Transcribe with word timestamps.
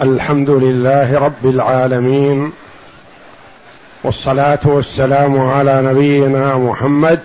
الحمد 0.00 0.50
لله 0.50 1.18
رب 1.18 1.46
العالمين 1.46 2.52
والصلاة 4.04 4.58
والسلام 4.64 5.40
على 5.40 5.82
نبينا 5.82 6.56
محمد 6.58 7.20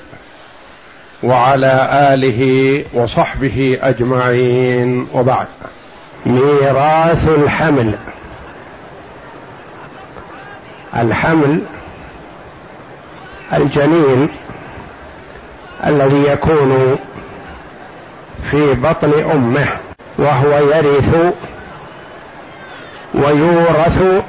وعلى 1.23 1.89
آله 2.13 2.83
وصحبه 2.93 3.77
أجمعين 3.81 5.07
وبعد. 5.13 5.47
ميراث 6.25 7.29
الحمل. 7.29 7.97
الحمل 10.95 11.61
الجنين 13.53 14.29
الذي 15.85 16.23
يكون 16.23 16.97
في 18.51 18.73
بطن 18.73 19.13
أمه 19.31 19.67
وهو 20.19 20.57
يرث 20.57 21.33
ويورث 23.13 24.23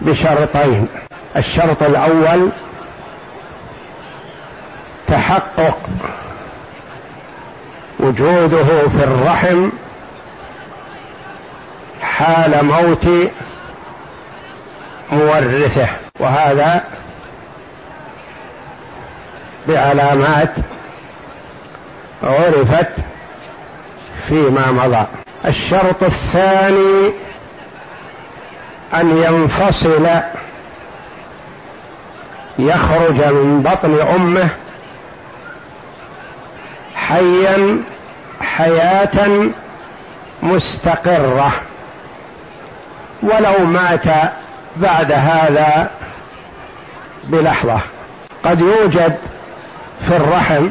بشرطين. 0.00 0.88
الشرط 1.36 1.82
الأول 1.82 2.50
تحقق 5.06 5.78
وجوده 8.00 8.64
في 8.64 9.04
الرحم 9.04 9.70
حال 12.00 12.64
موت 12.64 13.08
مورثه 15.12 15.88
وهذا 16.20 16.84
بعلامات 19.68 20.54
عرفت 22.22 22.92
فيما 24.28 24.70
مضى. 24.70 25.06
الشرط 25.46 26.02
الثاني 26.02 27.12
أن 28.94 29.16
ينفصل 29.16 30.08
يخرج 32.58 33.24
من 33.24 33.62
بطن 33.62 34.00
أمه 34.00 34.48
حيا 36.94 37.82
حياة 38.40 39.48
مستقرة. 40.42 41.52
ولو 43.22 43.66
مات 43.66 44.32
بعد 44.76 45.12
هذا 45.12 45.90
بلحظة. 47.24 47.80
قد 48.44 48.60
يوجد 48.60 49.16
في 50.08 50.16
الرحم 50.16 50.68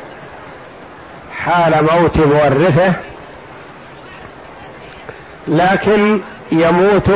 حال 1.37 1.83
موت 1.83 2.17
مورثه 2.17 2.93
لكن 5.47 6.19
يموت 6.51 7.11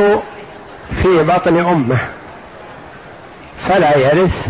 في 1.02 1.22
بطن 1.22 1.58
أمه 1.58 1.98
فلا 3.68 3.96
يرث 3.96 4.48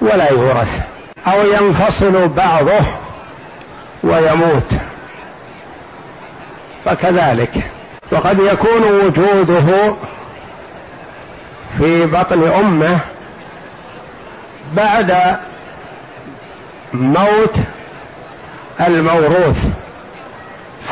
ولا 0.00 0.32
يورث 0.32 0.80
أو 1.26 1.42
ينفصل 1.42 2.28
بعضه 2.28 2.86
ويموت. 4.04 4.74
فكذلك 6.84 7.70
وقد 8.12 8.38
يكون 8.38 8.82
وجوده 8.82 9.94
في 11.78 12.06
بطن 12.06 12.48
أمه 12.48 12.98
بعد 14.76 15.36
موت 16.94 17.54
الموروث. 18.80 19.77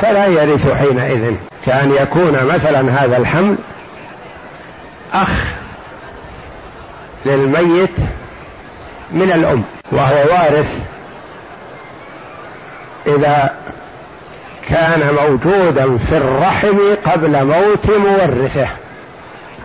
فلا 0.01 0.27
يرث 0.27 0.73
حينئذ. 0.73 1.35
كأن 1.67 1.93
يكون 1.93 2.45
مثلا 2.45 3.05
هذا 3.05 3.17
الحمل 3.17 3.57
أخ 5.13 5.55
للميت 7.27 7.97
من 9.13 9.33
الأم 9.33 9.63
وهو 9.93 10.15
وارث. 10.15 10.83
إذا 13.07 13.55
كان 14.69 15.15
موجودا 15.15 15.99
في 15.99 16.17
الرحم 16.17 16.79
قبل 17.07 17.45
موت 17.45 17.91
مورثه. 17.91 18.69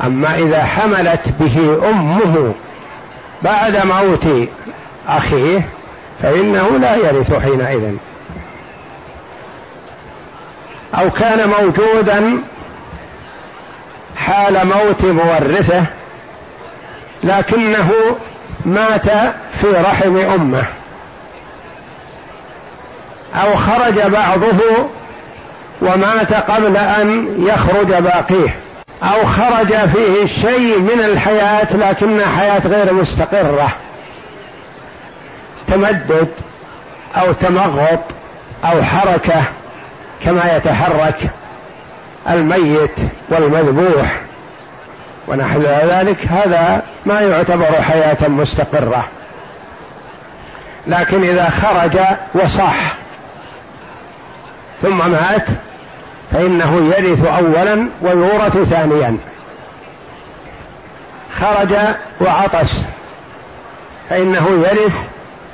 أما 0.03 0.35
إذا 0.35 0.63
حملت 0.63 1.29
به 1.39 1.79
أمه 1.89 2.53
بعد 3.41 3.85
موت 3.85 4.27
أخيه 5.07 5.69
فإنه 6.21 6.77
لا 6.77 6.95
يرث 6.95 7.33
حينئذ. 7.33 7.95
أو 10.95 11.11
كان 11.11 11.49
موجودا 11.49 12.41
حال 14.17 14.67
موت 14.67 15.03
مورثه 15.03 15.85
لكنه 17.23 17.91
مات 18.65 19.09
في 19.61 19.67
رحم 19.67 20.17
أمه. 20.17 20.63
أو 23.35 23.55
خرج 23.55 23.99
بعضه 23.99 24.89
ومات 25.81 26.33
قبل 26.33 26.77
أن 26.77 27.35
يخرج 27.47 27.93
باقيه. 27.93 28.55
أو 29.03 29.25
خرج 29.25 29.67
فيه 29.67 30.25
شيء 30.25 30.79
من 30.79 31.01
الحياة 31.05 31.77
لكنها 31.77 32.27
حياة 32.37 32.67
غير 32.67 32.93
مستقرة. 32.93 33.69
تمدد 35.67 36.27
أو 37.17 37.31
تمغط 37.31 37.99
أو 38.63 38.83
حركة. 38.83 39.43
كما 40.23 40.55
يتحرك 40.55 41.29
الميت 42.29 42.95
والمذبوح 43.29 44.21
ونحو 45.27 45.61
ذلك 45.61 46.27
هذا 46.27 46.81
ما 47.05 47.21
يعتبر 47.21 47.81
حياة 47.81 48.27
مستقرة. 48.27 49.07
لكن 50.87 51.23
إذا 51.23 51.49
خرج 51.49 51.99
وصح 52.35 52.95
ثم 54.81 55.11
مات 55.11 55.45
فإنه 56.31 56.93
يرث 56.97 57.25
أولا 57.25 57.89
ويورث 58.01 58.57
ثانيا. 58.57 59.17
خرج 61.35 61.75
وعطس 62.21 62.85
فإنه 64.09 64.49
يرث 64.49 65.07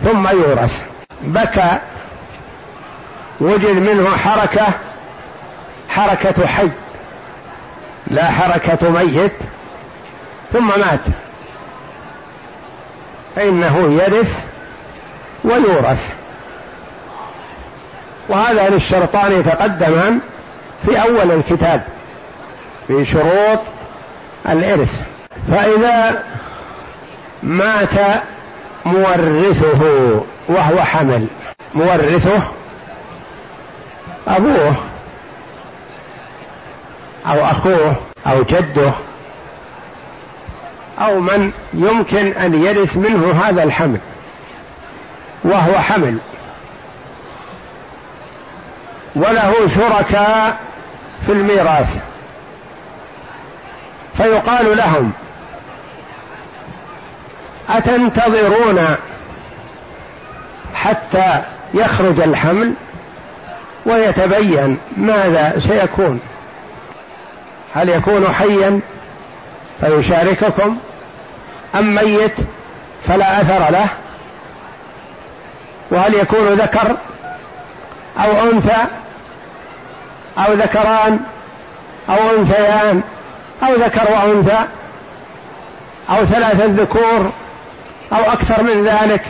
ثم 0.04 0.28
يورث. 0.28 0.82
بكى 1.22 1.78
وجد 3.42 3.76
منه 3.76 4.18
حركة 4.18 4.68
حركة 5.90 6.48
حي 6.48 6.70
لا 8.08 8.32
حركة 8.32 8.90
ميت 8.90 9.32
ثم 10.54 10.68
مات. 10.68 11.00
فإنه 13.36 14.02
يرث 14.04 14.46
ويورث. 15.44 16.14
وهذان 18.30 18.74
الشرطان 18.74 19.44
تقدمان 19.44 20.20
في 20.86 21.02
أول 21.02 21.32
الكتاب 21.32 21.82
في 22.88 23.06
شروط 23.06 23.60
الإرث. 24.50 25.02
فإذا 25.52 26.24
مات 27.44 28.22
مورثه 28.86 29.82
وهو 30.50 30.82
حمل 30.82 31.28
مورثه 31.76 32.42
أبوه 34.28 34.76
أو 37.28 37.46
أخوه 37.46 37.96
أو 38.28 38.44
جده 38.44 38.94
أو 41.00 41.20
من 41.20 41.52
يمكن 41.74 42.28
أن 42.28 42.64
يرث 42.64 42.98
منه 42.98 43.32
هذا 43.32 43.64
الحمل 43.64 44.00
وهو 45.44 45.80
حمل. 45.80 46.18
وله 49.16 49.54
شركاء 49.76 50.58
في 51.26 51.32
الميراث. 51.32 51.98
فيقال 54.18 54.78
لهم 54.78 55.12
أتنتظرون 57.70 58.96
حتى 60.76 61.42
يخرج 61.74 62.20
الحمل؟ 62.20 62.74
ويتبين 63.88 64.78
ماذا 64.98 65.60
سيكون. 65.60 66.20
هل 67.76 67.90
يكون 67.90 68.34
حيا 68.34 68.80
فيشارككم 69.82 70.78
أم 71.76 71.96
ميت 71.96 72.36
فلا 73.08 73.42
أثر 73.42 73.72
له؟ 73.72 73.90
وهل 75.92 76.14
يكون 76.14 76.54
ذكر 76.54 76.98
أو 78.18 78.52
أنثى 78.52 78.86
أو 80.38 80.54
ذكران 80.54 81.20
أو 82.10 82.38
أنثيان 82.38 83.02
أو 83.64 83.76
ذكر 83.76 84.12
وأنثى 84.12 84.60
أو 86.10 86.26
ثلاثة 86.26 86.66
ذكور 86.66 87.32
أو 88.14 88.32
أكثر 88.32 88.64
من 88.64 88.86
ذلك؟ 88.86 89.22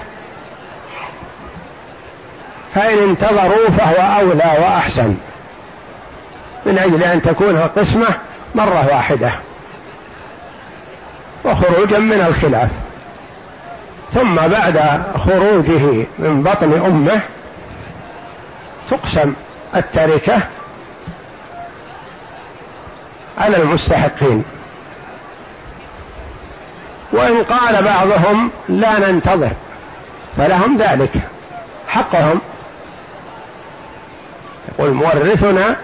فإن 2.77 3.09
انتظروا 3.09 3.69
فهو 3.69 4.19
أولى 4.19 4.57
وأحسن. 4.59 5.15
من 6.65 6.77
أجل 6.77 7.03
أن 7.03 7.21
تكون 7.21 7.57
القسمة 7.57 8.07
مرة 8.55 8.87
واحدة. 8.87 9.31
وخروجا 11.45 11.99
من 11.99 12.21
الخلاف. 12.21 12.69
ثم 14.13 14.35
بعد 14.35 15.01
خروجه 15.17 16.05
من 16.19 16.43
بطن 16.43 16.73
أمه 16.73 17.21
تقسم 18.89 19.33
التركة 19.75 20.41
على 23.37 23.57
المستحقين. 23.57 24.43
وإن 27.13 27.43
قال 27.43 27.83
بعضهم 27.83 28.51
لا 28.69 29.11
ننتظر 29.11 29.51
فلهم 30.37 30.77
ذلك 30.77 31.11
حقهم 31.87 32.41
يقول 34.69 34.91
مورثنا 34.91 35.75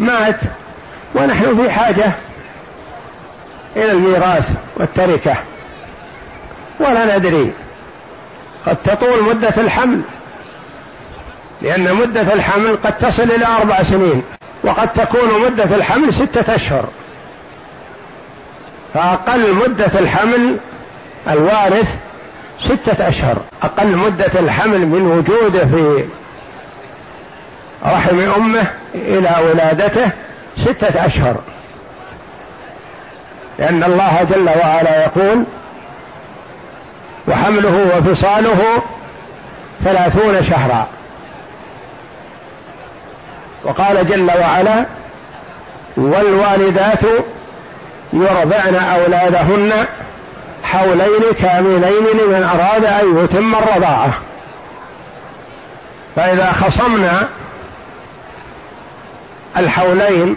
مات 0.00 0.40
ونحن 1.14 1.56
في 1.62 1.70
حاجة 1.70 2.12
إلى 3.76 3.90
الميراث 3.92 4.50
والتركة. 4.76 5.36
ولا 6.80 7.16
ندري. 7.16 7.52
قد 8.66 8.76
تطول 8.76 9.24
مدة 9.24 9.54
الحمل 9.58 10.00
لأن 11.62 11.94
مدة 11.94 12.32
الحمل 12.32 12.76
قد 12.84 12.98
تصل 12.98 13.22
إلى 13.22 13.46
أربع 13.46 13.82
سنين 13.82 14.22
وقد 14.64 14.92
تكون 14.92 15.42
مدة 15.44 15.76
الحمل 15.76 16.14
ستة 16.14 16.54
أشهر. 16.54 16.88
فأقل 18.94 19.54
مدة 19.54 19.98
الحمل 19.98 20.56
الوارث 21.28 21.98
ستة 22.58 23.08
أشهر. 23.08 23.36
أقل 23.62 23.96
مدة 23.96 24.40
الحمل 24.40 24.86
من 24.86 25.02
وجوده 25.02 25.66
في 25.66 26.04
رحم 27.84 28.20
أمه 28.20 28.70
إلى 28.94 29.30
ولادته 29.50 30.10
ستة 30.56 31.06
أشهر. 31.06 31.36
لأن 33.58 33.84
الله 33.84 34.26
جل 34.30 34.50
وعلا 34.64 35.04
يقول 35.04 35.44
وحمله 37.28 37.96
وفصاله 37.96 38.62
ثلاثون 39.84 40.44
شهرا. 40.44 40.86
وقال 43.64 44.08
جل 44.08 44.30
وعلا 44.40 44.86
والوالدات 45.96 47.02
يرضعن 48.12 48.74
أولادهن 48.74 49.86
حولين 50.64 51.22
كاملين 51.40 52.04
لمن 52.24 52.50
أراد 52.54 52.84
أن 52.84 53.24
يتم 53.24 53.54
الرضاعة. 53.54 54.10
فإذا 56.16 56.52
خصمنا 56.52 57.28
الحولين 59.56 60.36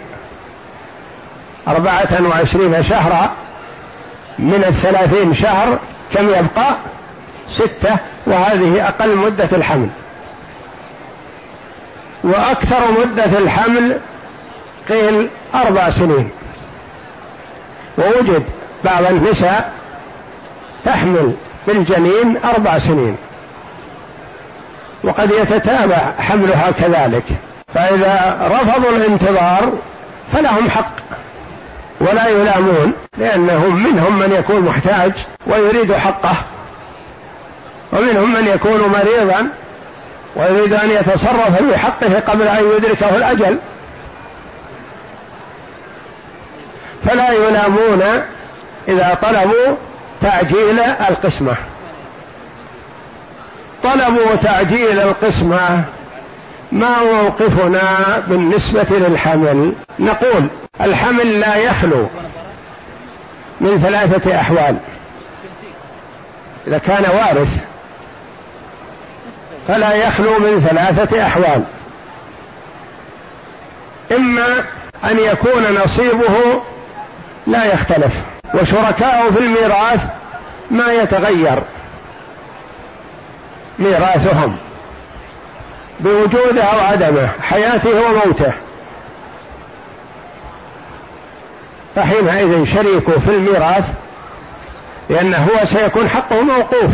أربعة 1.68 2.28
وعشرين 2.30 2.82
شهرا 2.82 3.30
من 4.38 4.64
الثلاثين 4.68 5.34
شهر 5.34 5.78
كم 6.14 6.28
يبقى؟ 6.28 6.76
ستة 7.48 7.96
وهذه 8.26 8.88
أقل 8.88 9.16
مدة 9.16 9.48
الحمل. 9.52 9.88
وأكثر 12.24 12.80
مدة 13.00 13.38
الحمل 13.38 14.00
قيل 14.88 15.28
أربع 15.54 15.90
سنين. 15.90 16.30
ووجد 17.98 18.44
بعض 18.84 19.04
النساء 19.04 19.72
تحمل 20.84 21.34
بالجنين 21.66 22.36
أربع 22.44 22.78
سنين. 22.78 23.16
وقد 25.04 25.30
يتتابع 25.30 26.12
حملها 26.18 26.70
كذلك. 26.70 27.24
فإذا 27.74 28.38
رفضوا 28.42 28.90
الانتظار 28.90 29.72
فلهم 30.32 30.70
حق 30.70 30.94
ولا 32.00 32.28
يلامون 32.28 32.92
لأنهم 33.18 33.84
منهم 33.84 34.18
من 34.18 34.32
يكون 34.32 34.60
محتاج 34.60 35.12
ويريد 35.46 35.92
حقه 35.92 36.36
ومنهم 37.92 38.34
من 38.34 38.46
يكون 38.46 38.80
مريضا 38.80 39.48
ويريد 40.36 40.72
أن 40.72 40.90
يتصرف 40.90 41.62
بحقه 41.62 42.20
قبل 42.20 42.48
أن 42.48 42.64
يدركه 42.76 43.16
الأجل. 43.16 43.58
فلا 47.04 47.32
يلامون 47.32 48.02
إذا 48.88 49.18
طلبوا 49.22 49.76
تعجيل 50.20 50.80
القسمة. 50.80 51.56
طلبوا 53.82 54.34
تعجيل 54.42 55.00
القسمة 55.00 55.84
ما 56.74 57.02
موقفنا 57.02 58.18
بالنسبة 58.26 58.86
للحمل؟ 58.90 59.72
نقول 59.98 60.48
الحمل 60.80 61.40
لا 61.40 61.56
يخلو 61.56 62.08
من 63.60 63.78
ثلاثة 63.78 64.40
أحوال. 64.40 64.76
إذا 66.66 66.78
كان 66.78 67.16
وارث 67.16 67.64
فلا 69.68 69.94
يخلو 69.94 70.38
من 70.38 70.60
ثلاثة 70.60 71.26
أحوال. 71.26 71.64
إما 74.12 74.64
أن 75.04 75.18
يكون 75.18 75.62
نصيبه 75.84 76.62
لا 77.46 77.64
يختلف 77.64 78.22
وشركاؤه 78.54 79.30
في 79.30 79.38
الميراث 79.38 80.00
ما 80.70 80.92
يتغير 80.92 81.62
ميراثهم. 83.78 84.56
بوجوده 86.00 86.62
أو 86.62 86.80
عدمه 86.80 87.28
حياته 87.42 87.90
وموته. 87.90 88.52
فحينئذ 91.96 92.64
شريكه 92.64 93.20
في 93.20 93.30
الميراث 93.30 93.92
لأنه 95.10 95.36
هو 95.36 95.64
سيكون 95.64 96.08
حقه 96.08 96.40
موقوف. 96.40 96.90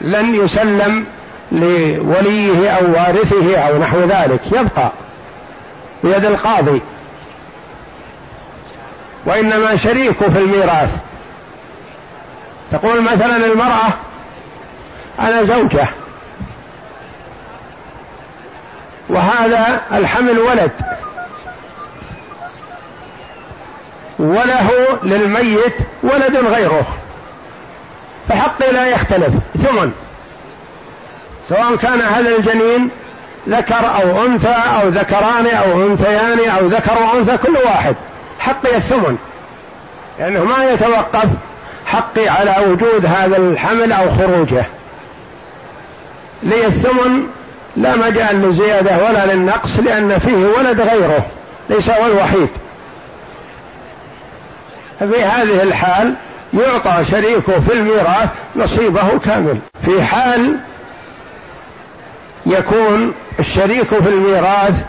لن 0.00 0.34
يسلم 0.34 1.06
لوليه 1.52 2.70
أو 2.70 2.92
وارثه 2.92 3.58
أو 3.58 3.78
نحو 3.78 3.98
ذلك 4.00 4.40
يبقى 4.46 4.90
بيد 6.04 6.24
القاضي. 6.24 6.82
وإنما 9.26 9.76
شريكه 9.76 10.28
في 10.28 10.38
الميراث. 10.38 10.90
تقول 12.72 13.02
مثلا 13.02 13.36
المرأة 13.36 13.88
أنا 15.20 15.42
زوجة. 15.42 15.88
وهذا 19.12 19.80
الحمل 19.92 20.38
ولد. 20.38 20.70
وله 24.18 24.70
للميت 25.02 25.76
ولد 26.02 26.36
غيره. 26.36 26.86
فحقي 28.28 28.72
لا 28.72 28.86
يختلف. 28.86 29.34
ثمن 29.56 29.92
سواء 31.48 31.76
كان 31.76 32.00
هذا 32.00 32.36
الجنين 32.36 32.90
ذكر 33.48 33.86
أو 34.02 34.24
أنثى 34.26 34.56
أو 34.82 34.88
ذكران 34.88 35.46
أو 35.46 35.86
أنثيان 35.86 36.50
أو 36.50 36.66
ذكر 36.66 37.02
وانثى 37.02 37.36
كل 37.36 37.56
واحد. 37.56 37.96
حقي 38.38 38.76
الثمن. 38.76 39.16
لأنه 40.18 40.44
ما 40.44 40.64
يتوقف 40.64 41.28
حقي 41.86 42.28
على 42.28 42.56
وجود 42.66 43.06
هذا 43.06 43.36
الحمل 43.36 43.92
أو 43.92 44.10
خروجه. 44.10 44.64
لي 46.42 46.66
الثمن 46.66 47.26
لا 47.76 47.96
مجال 47.96 48.42
للزيادة 48.42 49.04
ولا 49.04 49.34
للنقص 49.34 49.78
لأن 49.78 50.18
فيه 50.18 50.36
ولد 50.36 50.80
غيره 50.80 51.26
ليس 51.70 51.90
هو 51.90 52.06
الوحيد. 52.06 52.48
ففي 55.00 55.22
هذه 55.22 55.62
الحال 55.62 56.14
يعطى 56.54 57.04
شريكه 57.04 57.60
في 57.60 57.72
الميراث 57.72 58.28
نصيبه 58.56 59.18
كامل. 59.18 59.58
في 59.84 60.02
حال 60.02 60.56
يكون 62.46 63.14
الشريك 63.38 63.86
في 63.86 64.08
الميراث 64.08 64.84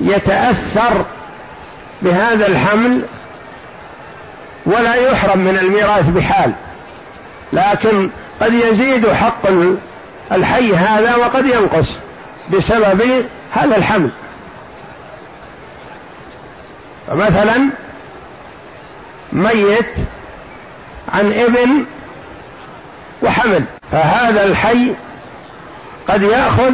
يتأثر 0.00 1.04
بهذا 2.02 2.46
الحمل 2.46 3.02
ولا 4.66 4.94
يحرم 4.94 5.38
من 5.38 5.58
الميراث 5.58 6.08
بحال 6.08 6.52
لكن 7.52 8.10
قد 8.40 8.52
يزيد 8.52 9.12
حق 9.12 9.46
الحي 10.32 10.74
هذا 10.74 11.16
وقد 11.16 11.46
ينقص 11.46 11.92
بسبب 12.52 13.26
هذا 13.52 13.76
الحمل. 13.76 14.10
فمثلا 17.06 17.70
ميت 19.32 19.94
عن 21.08 21.32
إبن 21.32 21.84
وحمل 23.22 23.64
فهذا 23.92 24.44
الحي 24.44 24.94
قد 26.08 26.22
يأخذ 26.22 26.72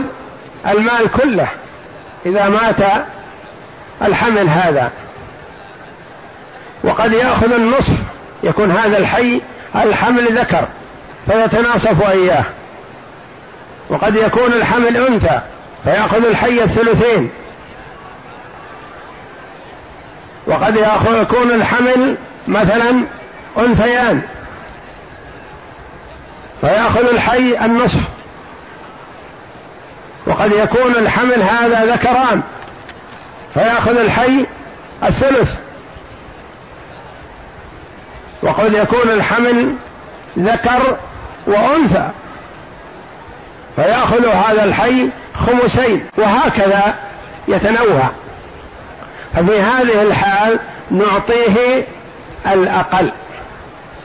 المال 0.67 1.11
كله 1.11 1.49
إذا 2.27 2.49
مات 2.49 3.05
الحمل 4.03 4.49
هذا. 4.49 4.91
وقد 6.85 7.13
يأخذ 7.13 7.53
النصف 7.53 7.97
يكون 8.43 8.71
هذا 8.71 8.99
الحي 8.99 9.41
الحمل 9.77 10.39
ذكر 10.39 10.69
فيتناصف 11.27 12.11
إياه. 12.11 12.45
وقد 13.95 14.17
يكون 14.17 14.53
الحمل 14.53 14.97
أنثى 14.97 15.41
فيأخذ 15.85 16.27
الحي 16.27 16.63
الثلثين. 16.63 17.31
وقد 20.47 20.77
يكون 20.77 21.51
الحمل 21.51 22.17
مثلا 22.49 23.05
أنثيان. 23.59 24.23
فيأخذ 26.61 27.09
الحي 27.09 27.65
النصف. 27.65 28.01
وقد 30.27 30.53
يكون 30.53 30.93
الحمل 30.99 31.43
هذا 31.43 31.85
ذكران 31.85 32.43
فيأخذ 33.55 33.99
الحي 33.99 34.47
الثلث. 35.03 35.57
وقد 38.43 38.73
يكون 38.73 39.11
الحمل 39.11 39.75
ذكر 40.39 40.97
وأنثى. 41.47 42.11
فيأخذ 43.76 44.26
هذا 44.26 44.64
الحي 44.64 45.09
خمسين 45.35 46.07
وهكذا 46.19 46.95
يتنوع. 47.49 48.09
ففي 49.35 49.61
هذه 49.61 50.02
الحال 50.02 50.61
نعطيه 50.90 51.87
الأقل 52.47 53.12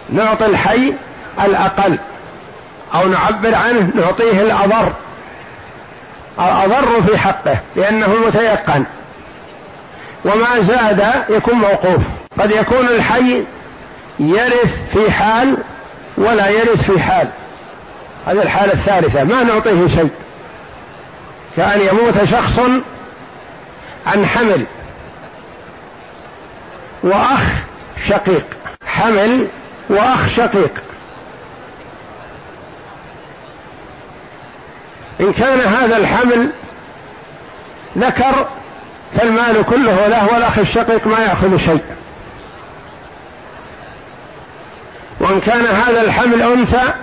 نعطي 0.09 0.45
الحي 0.45 0.93
الأقل 1.45 1.99
أو 2.93 3.07
نعبر 3.07 3.55
عنه 3.55 3.91
نعطيه 3.95 4.41
الأضر 4.41 4.93
الأضر 6.39 7.01
في 7.01 7.17
حقه 7.17 7.57
لأنه 7.75 8.05
المتيقن 8.05 8.83
وما 10.25 10.59
زاد 10.59 11.03
يكون 11.29 11.53
موقوف 11.53 12.01
قد 12.39 12.51
يكون 12.51 12.88
الحي 12.88 13.43
يرث 14.19 14.83
في 14.93 15.11
حال 15.11 15.57
ولا 16.17 16.49
يرث 16.49 16.91
في 16.91 16.99
حال. 16.99 17.27
هذه 18.29 18.41
الحالة 18.41 18.74
الثالثة 18.74 19.24
ما 19.24 19.43
نعطيه 19.43 19.88
شيء. 19.88 20.09
كأن 21.57 21.81
يموت 21.81 22.24
شخص 22.24 22.59
عن 24.07 24.25
حمل. 24.25 24.65
وأخ 27.03 27.43
شقيق. 28.07 28.45
حمل 28.86 29.48
وأخ 29.89 30.27
شقيق. 30.27 30.71
إن 35.21 35.33
كان 35.33 35.59
هذا 35.59 35.98
الحمل 35.98 36.50
ذكر 37.98 38.48
فالمال 39.17 39.63
كله 39.65 40.07
له 40.07 40.33
والأخ 40.33 40.59
الشقيق 40.59 41.07
ما 41.07 41.19
يأخذ 41.19 41.57
شيء. 41.57 41.83
وإن 45.19 45.39
كان 45.39 45.65
هذا 45.65 46.01
الحمل 46.01 46.41
أنثى 46.41 46.93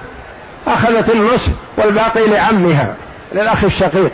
أخذت 0.66 1.10
النصف 1.10 1.50
والباقي 1.76 2.26
لعمها 2.26 2.94
للأخ 3.32 3.64
الشقيق. 3.64 4.12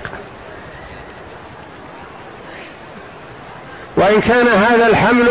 وإن 3.96 4.20
كان 4.20 4.48
هذا 4.48 4.86
الحمل 4.86 5.28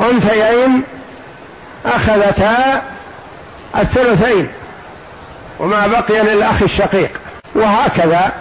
أنثيين 0.00 0.82
أخذتا 1.86 2.82
الثلثين 3.76 4.48
وما 5.58 5.86
بقي 5.86 6.22
للأخ 6.22 6.62
الشقيق. 6.62 7.10
وهكذا 7.54 8.32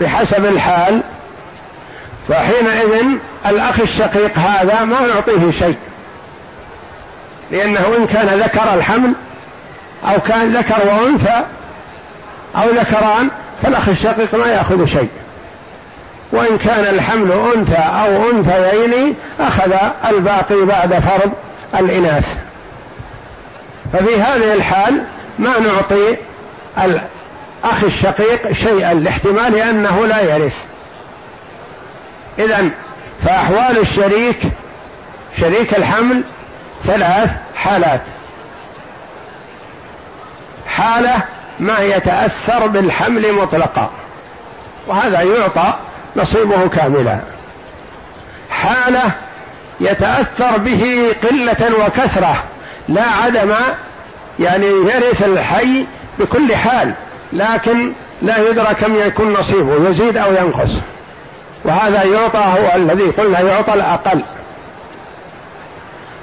بحسب 0.00 0.44
الحال 0.46 1.02
فحينئذ 2.28 3.04
الأخ 3.46 3.80
الشقيق 3.80 4.38
هذا 4.38 4.84
ما 4.84 5.00
نعطيه 5.00 5.50
شيء 5.50 5.76
لأنه 7.50 7.96
إن 7.96 8.06
كان 8.06 8.40
ذكر 8.40 8.74
الحمل 8.74 9.12
أو 10.04 10.20
كان 10.20 10.56
ذكر 10.56 10.86
وأنثى 10.86 11.44
أو 12.56 12.70
ذكران 12.70 13.28
فالأخ 13.62 13.88
الشقيق 13.88 14.34
ما 14.34 14.46
يأخذ 14.46 14.86
شيء. 14.86 15.08
وإن 16.32 16.58
كان 16.58 16.94
الحمل 16.94 17.32
أنثى 17.56 17.76
أو 17.76 18.30
أنثيين 18.30 19.14
أخذ 19.40 19.72
الباقي 20.08 20.64
بعد 20.64 20.98
فرض 20.98 21.32
الإناث. 21.78 22.38
ففي 23.92 24.20
هذه 24.20 24.54
الحال 24.54 25.04
ما 25.38 25.58
نعطي 25.58 26.16
الأخ 26.78 27.84
الشقيق 27.84 28.52
شيئا 28.52 28.94
لاحتمال 28.94 29.56
أنه 29.56 30.06
لا 30.06 30.36
يرث. 30.36 30.56
إذا 32.38 32.70
فأحوال 33.22 33.78
الشريك 33.78 34.38
شريك 35.40 35.78
الحمل 35.78 36.22
ثلاث 36.84 37.30
حالات. 37.56 38.00
حالة 40.78 41.22
ما 41.60 41.78
يتأثر 41.78 42.66
بالحمل 42.66 43.32
مطلقا. 43.32 43.90
وهذا 44.86 45.20
يعطى 45.20 45.74
نصيبه 46.16 46.68
كاملا. 46.68 47.18
حالة 48.50 49.12
يتأثر 49.80 50.58
به 50.58 51.14
قلة 51.22 51.86
وكثرة 51.86 52.44
لا 52.88 53.04
عدم 53.24 53.52
يعني 54.38 54.66
يرث 54.66 55.24
الحي 55.24 55.86
بكل 56.18 56.56
حال 56.56 56.94
لكن 57.32 57.92
لا 58.22 58.50
يدرى 58.50 58.74
كم 58.74 58.96
يكون 58.96 59.32
نصيبه 59.32 59.88
يزيد 59.88 60.16
أو 60.16 60.32
ينقص. 60.32 60.70
وهذا 61.64 62.02
يعطى 62.02 62.38
هو 62.38 62.76
الذي 62.76 63.04
قلنا 63.04 63.40
يعطى 63.40 63.74
الأقل. 63.74 64.24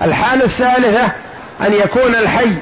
الحالة 0.02 0.44
الثالثة 0.46 1.06
أن 1.62 1.74
يكون 1.74 2.16
الحي 2.16 2.56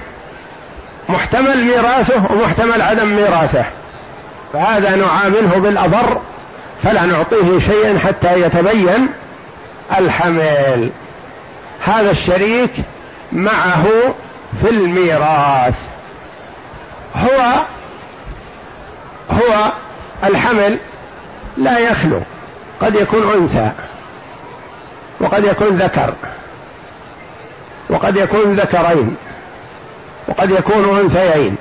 محتمل 1.10 1.64
ميراثه 1.64 2.32
ومحتمل 2.32 2.82
عدم 2.82 3.08
ميراثه. 3.16 3.66
فهذا 4.54 4.96
نعامله 4.96 5.60
بالأضر 5.60 6.22
فلا 6.84 7.06
نعطيه 7.06 7.60
شيئا 7.60 8.00
حتى 8.00 8.42
يتبين 8.42 9.10
الحمل 9.98 10.92
هذا 11.86 12.12
الشريك 12.12 12.72
معه 13.32 13.86
في 14.62 14.70
الميراث. 14.70 15.76
هو 17.16 17.54
هو 19.32 19.72
الحمل 20.24 20.80
لا 21.58 21.80
يخلو 21.80 22.22
قد 22.82 22.96
يكون 22.96 23.32
أنثى 23.34 23.72
وقد 25.20 25.44
يكون 25.44 25.76
ذكر 25.76 26.14
وقد 27.90 28.18
يكون 28.18 28.56
ذكرين. 28.56 29.16
وقد 30.28 30.52
يكون 30.52 31.00
أنثيين. 31.00 31.56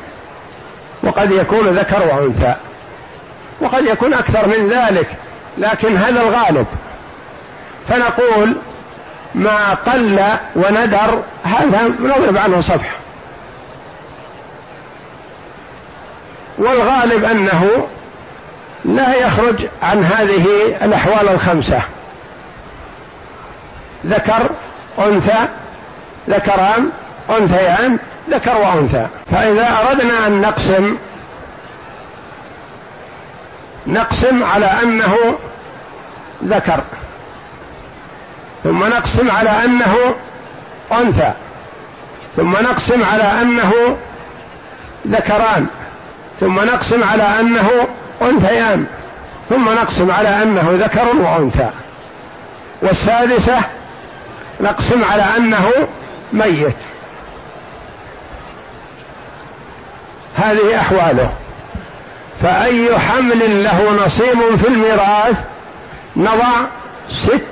وقد 1.02 1.30
يكون 1.30 1.68
ذكر 1.68 2.02
وأنثى. 2.02 2.54
وقد 3.60 3.84
يكون 3.84 4.14
أكثر 4.14 4.46
من 4.46 4.68
ذلك 4.68 5.06
لكن 5.58 5.96
هذا 5.96 6.20
الغالب. 6.20 6.66
فنقول 7.88 8.56
ما 9.34 9.74
قل 9.74 10.20
وندر 10.56 11.22
هذا 11.44 11.88
نضرب 12.00 12.36
عنه 12.36 12.60
صفح. 12.60 12.96
والغالب 16.58 17.24
أنه 17.24 17.86
لا 18.84 19.14
يخرج 19.14 19.66
عن 19.82 20.04
هذه 20.04 20.46
الأحوال 20.82 21.28
الخمسة. 21.28 21.82
ذكر 24.06 24.50
أنثى 24.98 25.48
ذكران 26.28 26.90
أنثيان 27.30 27.98
ذكر 28.30 28.58
وأنثى. 28.58 29.06
فإذا 29.30 29.78
أردنا 29.78 30.26
أن 30.26 30.40
نقسم 30.40 30.96
نقسم 33.86 34.44
على 34.44 34.66
أنه 34.66 35.14
ذكر. 36.44 36.82
ثم 38.64 38.84
نقسم 38.84 39.30
على 39.30 39.50
أنه 39.50 40.14
أنثى. 40.92 41.32
ثم 42.36 42.52
نقسم 42.52 43.04
على 43.04 43.22
أنه 43.22 43.96
ذكران. 45.06 45.66
ثم 46.40 46.60
نقسم 46.60 47.04
على 47.04 47.22
أنه 47.22 47.70
أنثيان. 48.22 48.86
ثم 49.48 49.68
نقسم 49.68 50.10
على 50.10 50.42
أنه 50.42 50.68
ذكر 50.72 51.16
وأنثى. 51.16 51.70
والسادسة 52.82 53.60
نقسم 54.60 55.04
على 55.04 55.22
أنه 55.36 55.70
ميت. 56.32 56.76
هذه 60.36 60.80
أحواله. 60.80 61.32
فأي 62.42 62.98
حمل 62.98 63.64
له 63.64 64.06
نصيب 64.06 64.54
في 64.56 64.68
الميراث 64.68 65.36
نضع 66.16 66.66
ست 67.08 67.42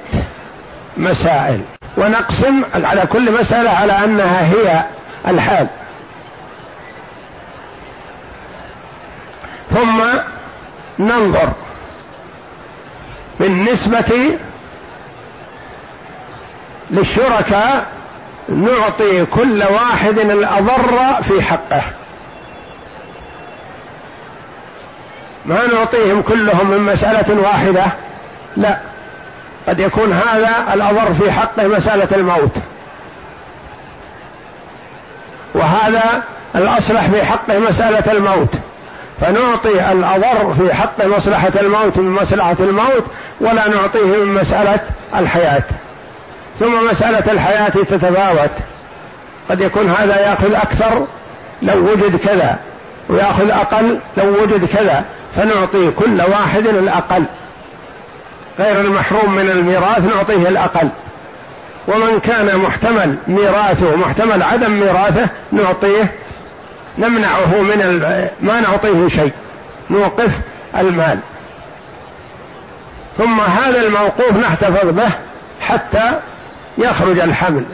مسائل. 0.96 1.60
ونقسم 1.96 2.62
على 2.74 3.06
كل 3.06 3.40
مسألة 3.40 3.70
على 3.70 3.92
أنها 3.92 4.46
هي 4.52 4.84
الحال. 5.28 5.66
ثم 9.70 10.02
ننظر 10.98 11.48
بالنسبة 13.40 14.38
للشركاء 16.90 17.86
نعطي 18.48 19.26
كل 19.26 19.62
واحد 19.62 20.18
الأضر 20.18 21.22
في 21.22 21.42
حقه. 21.42 21.82
ما 25.44 25.66
نعطيهم 25.74 26.22
كلهم 26.22 26.70
من 26.70 26.80
مسألة 26.92 27.40
واحدة. 27.40 27.84
لا 28.56 28.78
قد 29.68 29.80
يكون 29.80 30.12
هذا 30.12 30.74
الأضر 30.74 31.12
في 31.12 31.32
حقه 31.32 31.66
مسألة 31.66 32.08
الموت. 32.12 32.56
وهذا 35.54 36.22
الأصلح 36.56 37.08
في 37.08 37.24
حقه 37.24 37.58
مسألة 37.58 38.12
الموت. 38.12 38.54
فنعطي 39.20 39.92
الأضر 39.92 40.54
في 40.54 40.74
حق 40.74 41.04
مصلحة 41.04 41.52
الموت 41.60 41.98
من 41.98 42.10
مصلحة 42.10 42.56
الموت 42.60 43.04
ولا 43.40 43.68
نعطيه 43.68 44.04
من 44.04 44.34
مسألة 44.34 44.80
الحياة. 45.16 45.64
ثم 46.60 46.90
مسألة 46.90 47.32
الحياة 47.32 47.68
تتفاوت. 47.68 48.50
قد 49.50 49.60
يكون 49.60 49.90
هذا 49.90 50.20
يأخذ 50.20 50.54
أكثر 50.54 51.06
لو 51.62 51.92
وجد 51.92 52.16
كذا 52.16 52.58
ويأخذ 53.08 53.50
أقل 53.50 54.00
لو 54.16 54.42
وجد 54.42 54.64
كذا. 54.64 55.04
فنعطي 55.36 55.90
كل 55.90 56.22
واحد 56.22 56.66
الأقل. 56.66 57.24
غير 58.58 58.80
المحروم 58.80 59.34
من 59.34 59.50
الميراث 59.50 59.98
نعطيه 59.98 60.48
الأقل. 60.48 60.88
ومن 61.88 62.20
كان 62.20 62.56
محتمل 62.56 63.16
ميراثه 63.26 63.96
محتمل 63.96 64.42
عدم 64.42 64.70
ميراثه 64.70 65.28
نعطيه 65.52 66.12
نمنعه 66.98 67.60
من 67.60 68.00
ما 68.40 68.60
نعطيه 68.60 69.08
شيء. 69.08 69.32
نوقف 69.90 70.40
المال. 70.76 71.18
ثم 73.18 73.40
هذا 73.40 73.80
الموقوف 73.80 74.38
نحتفظ 74.38 74.86
به 74.86 75.10
حتى 75.60 76.20
يخرج 76.78 77.20
الحمل. 77.20 77.64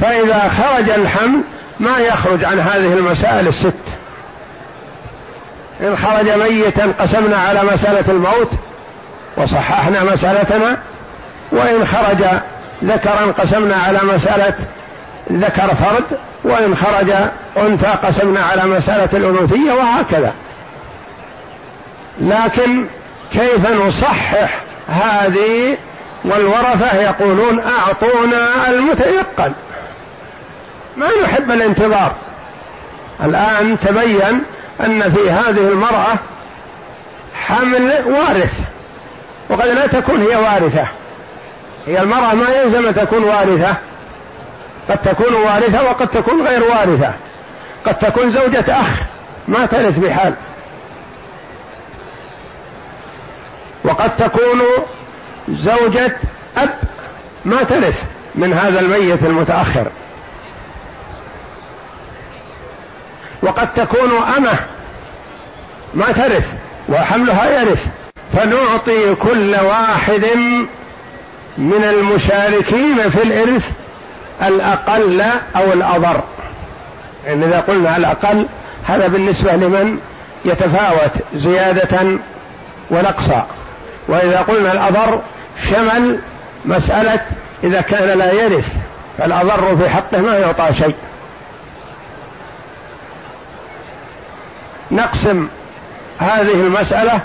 فإذا 0.00 0.48
خرج 0.48 0.90
الحمل 0.90 1.40
ما 1.80 1.98
يخرج 1.98 2.44
عن 2.44 2.60
هذه 2.60 2.92
المسائل 2.92 3.48
الست. 3.48 3.95
إن 5.80 5.96
خرج 5.96 6.30
ميتا 6.30 6.92
قسمنا 7.00 7.36
على 7.36 7.62
مسألة 7.72 8.12
الموت 8.12 8.50
وصححنا 9.36 10.04
مسألتنا 10.04 10.78
وإن 11.52 11.84
خرج 11.86 12.24
ذكرا 12.84 13.32
قسمنا 13.38 13.76
على 13.76 13.98
مسألة 14.14 14.54
ذكر 15.32 15.74
فرد 15.74 16.04
وإن 16.44 16.76
خرج 16.76 17.10
أنثى 17.56 17.86
قسمنا 17.86 18.40
على 18.40 18.64
مسألة 18.64 19.08
الأنوثية 19.12 19.72
وهكذا. 19.72 20.32
لكن 22.20 22.86
كيف 23.32 23.70
نصحح 23.86 24.60
هذه؟ 24.88 25.76
والورثة 26.24 26.96
يقولون 26.96 27.60
أعطونا 27.60 28.70
المتيقن. 28.70 29.52
ما 30.96 31.06
نحب 31.24 31.50
الانتظار. 31.50 32.12
الآن 33.24 33.78
تبين 33.78 34.42
أن 34.80 35.12
في 35.12 35.30
هذه 35.30 35.68
المرأة 35.68 36.18
حمل 37.34 37.92
وارث 38.06 38.60
وقد 39.50 39.66
لا 39.66 39.86
تكون 39.86 40.22
هي 40.22 40.36
وارثة. 40.36 40.88
هي 41.86 42.02
المرأة 42.02 42.34
ما 42.34 42.48
يلزم 42.50 42.90
تكون 42.90 43.24
وارثة 43.24 43.74
قد 44.88 44.98
تكون 44.98 45.34
وارثة 45.34 45.82
وقد 45.84 46.08
تكون 46.08 46.46
غير 46.46 46.62
وارثة. 46.62 47.12
قد 47.86 47.94
تكون 47.98 48.30
زوجة 48.30 48.64
أخ 48.68 49.02
ما 49.48 49.66
ترث 49.66 49.98
بحال. 49.98 50.34
وقد 53.84 54.16
تكون 54.16 54.62
زوجة 55.48 56.16
أب 56.56 56.70
ما 57.44 57.62
ترث 57.62 58.04
من 58.34 58.52
هذا 58.52 58.80
الميت 58.80 59.24
المتأخر. 59.24 59.90
وقد 63.46 63.72
تكون 63.72 64.10
أمة. 64.36 64.58
ما 65.94 66.12
ترث 66.12 66.52
وحملها 66.88 67.60
يرث. 67.60 67.86
فنعطي 68.32 69.14
كل 69.14 69.54
واحد 69.54 70.26
من 71.58 71.84
المشاركين 71.84 73.10
في 73.10 73.22
الإرث 73.22 73.70
الأقل 74.42 75.22
أو 75.56 75.72
الأضر. 75.72 76.20
يعني 77.26 77.46
إذا 77.46 77.60
قلنا 77.60 77.96
الأقل 77.96 78.46
هذا 78.84 79.06
بالنسبة 79.06 79.52
لمن 79.52 79.98
يتفاوت 80.44 81.12
زيادة 81.34 82.18
ونقصا. 82.90 83.46
وإذا 84.08 84.40
قلنا 84.40 84.72
الأضر 84.72 85.20
شمل 85.70 86.18
مسألة 86.64 87.20
إذا 87.64 87.80
كان 87.80 88.18
لا 88.18 88.32
يرث. 88.32 88.74
فالأضر 89.18 89.76
في 89.76 89.88
حقه 89.88 90.20
ما 90.20 90.38
يعطى 90.38 90.74
شيء. 90.74 90.94
نقسم 94.90 95.48
هذه 96.18 96.54
المسألة 96.54 97.20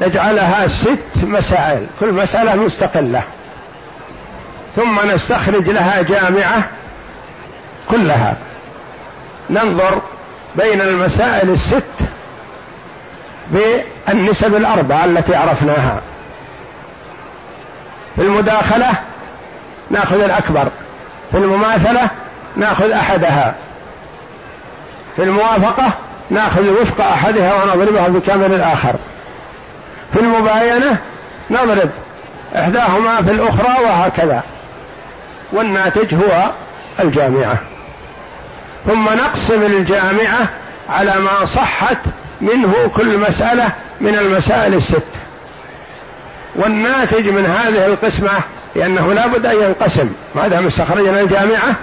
نجعلها 0.00 0.68
ست 0.68 1.24
مسائل 1.24 1.86
كل 2.00 2.12
مسألة 2.12 2.54
مستقلة. 2.54 3.22
ثم 4.76 5.10
نستخرج 5.10 5.70
لها 5.70 6.02
جامعة 6.02 6.68
كلها. 7.90 8.36
ننظر 9.50 10.02
بين 10.56 10.80
المسائل 10.80 11.50
الست 11.50 11.82
بالنسب 13.50 14.54
الأربعة 14.54 15.04
التي 15.04 15.34
عرفناها. 15.34 16.00
في 18.16 18.22
المداخلة 18.22 18.90
نأخذ 19.90 20.20
الأكبر 20.20 20.68
في 21.30 21.38
المماثلة 21.38 22.10
نأخذ 22.56 22.90
أحدها. 22.90 23.54
في 25.16 25.22
الموافقة 25.22 25.92
ناخذ 26.30 26.80
وفق 26.80 27.04
أحدها 27.04 27.64
ونضربها 27.64 28.08
بكامل 28.08 28.54
الآخر. 28.54 28.94
في 30.12 30.20
المباينة 30.20 30.98
نضرب 31.50 31.90
إحداهما 32.56 33.22
في 33.22 33.30
الأخرى 33.30 33.84
وهكذا. 33.84 34.42
والناتج 35.52 36.14
هو 36.14 36.50
الجامعة. 37.00 37.58
ثم 38.86 39.04
نقسم 39.04 39.62
الجامعة 39.62 40.48
على 40.88 41.14
ما 41.20 41.44
صحت 41.44 41.98
منه 42.40 42.74
كل 42.96 43.18
مسألة 43.18 43.72
من 44.00 44.14
المسائل 44.14 44.74
الست. 44.74 45.02
والناتج 46.54 47.28
من 47.28 47.46
هذه 47.46 47.86
القسمة 47.86 48.30
لأنه 48.76 49.12
لا 49.12 49.26
بد 49.26 49.46
أن 49.46 49.56
ينقسم. 49.62 50.12
ما 50.34 50.48
دام 50.48 50.66
استخرجنا 50.66 51.20
الجامعة 51.20 51.76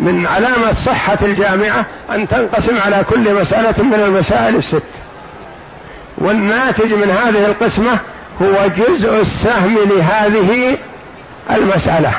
من 0.00 0.26
علامة 0.26 0.72
صحة 0.72 1.18
الجامعة 1.22 1.86
أن 2.10 2.28
تنقسم 2.28 2.78
على 2.78 3.04
كل 3.10 3.34
مسألة 3.34 3.84
من 3.84 3.94
المسائل 3.94 4.56
الست. 4.56 4.82
والناتج 6.18 6.92
من 6.92 7.10
هذه 7.10 7.46
القسمة 7.46 7.98
هو 8.42 8.66
جزء 8.76 9.20
السهم 9.20 9.78
لهذه 9.78 10.78
المسألة. 11.50 12.12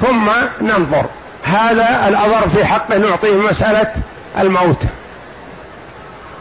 ثم 0.00 0.30
ننظر. 0.60 1.06
هذا 1.42 2.08
الأضر 2.08 2.48
في 2.48 2.64
حقه 2.64 2.98
نعطيه 2.98 3.36
مسألة 3.36 3.92
الموت. 4.38 4.82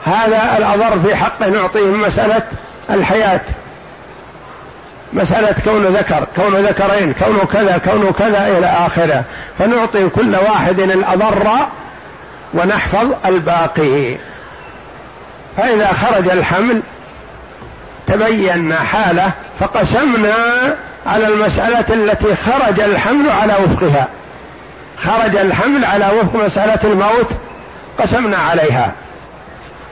هذا 0.05 0.57
الأضر 0.57 0.99
في 0.99 1.15
حقه 1.15 1.49
نعطيه 1.49 1.85
مسألة 1.85 2.43
الحياة. 2.89 3.41
مسألة 5.13 5.56
كون 5.63 5.86
ذكر 5.86 6.28
كون 6.36 6.56
ذكرين 6.56 7.13
كون 7.13 7.39
كذا 7.54 7.78
كون 7.78 8.12
كذا 8.12 8.47
إلى 8.58 8.67
آخره. 8.67 9.24
فنعطي 9.60 10.10
كل 10.10 10.36
واحد 10.36 10.80
الأضر 10.80 11.47
ونحفظ 12.54 13.08
الباقي. 13.26 14.17
فإذا 15.58 15.93
خرج 15.93 16.30
الحمل 16.30 16.84
تبين 18.08 18.74
حاله 18.74 19.32
فقسمنا 19.60 20.36
على 21.06 21.28
المسألة 21.28 21.86
التي 21.89 22.36
خرج 22.36 22.80
الحمل 22.80 23.30
على 23.30 23.54
وفقها. 23.54 24.08
خرج 24.97 25.36
الحمل 25.36 25.86
على 25.86 26.10
وفق 26.21 26.45
مسألة 26.45 26.80
الموت 26.84 27.32
قسمنا 28.00 28.38
عليها. 28.38 28.91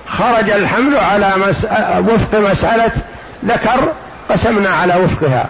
خرج 0.08 0.50
الحمل 0.50 0.98
على 0.98 1.32
مس... 1.38 1.66
وفق 2.00 2.40
مسألة 2.40 2.92
ذكر 3.46 3.94
قسمنا 4.30 4.70
على 4.70 4.96
وفقها. 4.96 5.48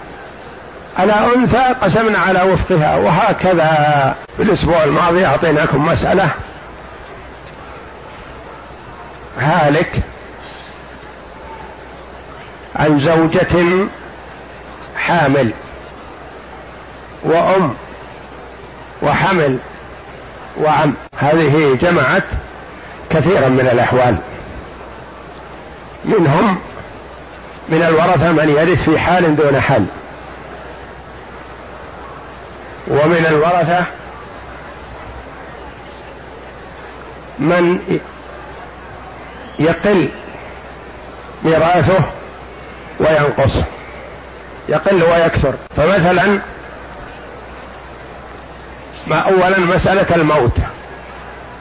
على 0.97 1.13
أنثى 1.35 1.75
قسمنا 1.81 2.19
على 2.19 2.41
وفقها 2.41 2.95
وهكذا. 2.95 4.15
في 4.37 4.43
الأسبوع 4.43 4.83
الماضي 4.83 5.25
أعطيناكم 5.25 5.85
مسألة. 5.85 6.31
هالك 9.39 10.01
عن 12.75 12.99
زوجة 12.99 13.87
حامل 14.97 15.53
وأم 17.23 17.73
وحمل 19.01 19.57
وعم. 20.61 20.93
هذه 21.17 21.77
جمعت 21.81 22.23
كثيرا 23.09 23.49
من 23.49 23.69
الأحوال. 23.73 24.17
منهم 26.05 26.59
من 27.69 27.83
الورثة 27.83 28.31
من 28.31 28.49
يرث 28.49 28.83
في 28.89 28.99
حال 28.99 29.35
دون 29.35 29.61
حال 29.61 29.85
ومن 32.87 33.25
الورثة 33.29 33.83
من 37.39 37.79
يقل 39.59 40.09
ميراثه 41.43 42.03
وينقص. 42.99 43.53
يقل 44.69 45.03
ويكثر. 45.03 45.53
فمثلا 45.77 46.39
ما 49.07 49.19
اولا 49.19 49.59
مسألة 49.59 50.15
الموت. 50.15 50.57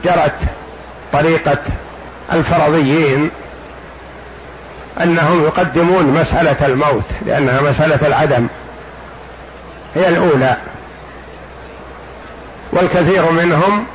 جرت 0.03 0.39
طريقة 1.13 1.57
الفرضيين 2.33 3.31
أنهم 5.01 5.43
يقدمون 5.43 6.05
مسألة 6.05 6.65
الموت 6.65 7.05
لأنها 7.25 7.61
مسألة 7.61 8.07
العدم. 8.07 8.47
هي 9.95 10.09
الأولى. 10.09 10.57
والكثير 12.71 13.31
منهم 13.31 13.85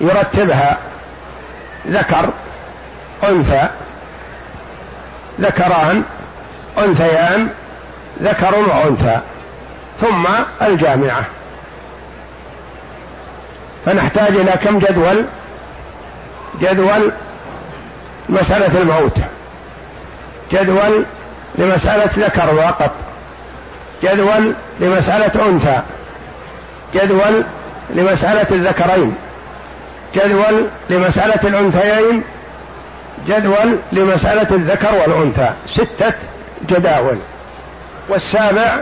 يرتبها. 0.00 0.78
ذكر 1.88 2.30
أنثى. 3.28 3.68
ذكران 5.40 6.02
أنثيان. 6.78 7.48
ذكر 8.22 8.54
وأنثى. 8.58 9.20
ثم 10.00 10.26
الجامعة. 10.62 11.24
فنحتاج 13.86 14.36
إلى 14.36 14.52
كم 14.52 14.78
جدول؟ 14.78 15.24
جدول 16.60 17.12
مسألة 18.28 18.82
الموت. 18.82 19.20
جدول 20.52 21.04
لمسألة 21.58 22.10
ذكر 22.16 22.54
فقط. 22.62 22.90
جدول 24.02 24.54
لمسألة 24.80 25.46
أنثى. 25.46 25.80
جدول 26.94 27.44
لمسألة 27.90 28.46
الذكرين. 28.50 29.14
جدول 30.14 30.66
لمسألة 30.90 31.48
الأنثيين. 31.48 32.22
جدول 33.28 33.78
لمسألة 33.92 34.56
الذكر 34.56 34.94
والأنثى. 34.94 35.50
ستة 35.66 36.14
جداول. 36.68 37.18
والسابع 38.08 38.76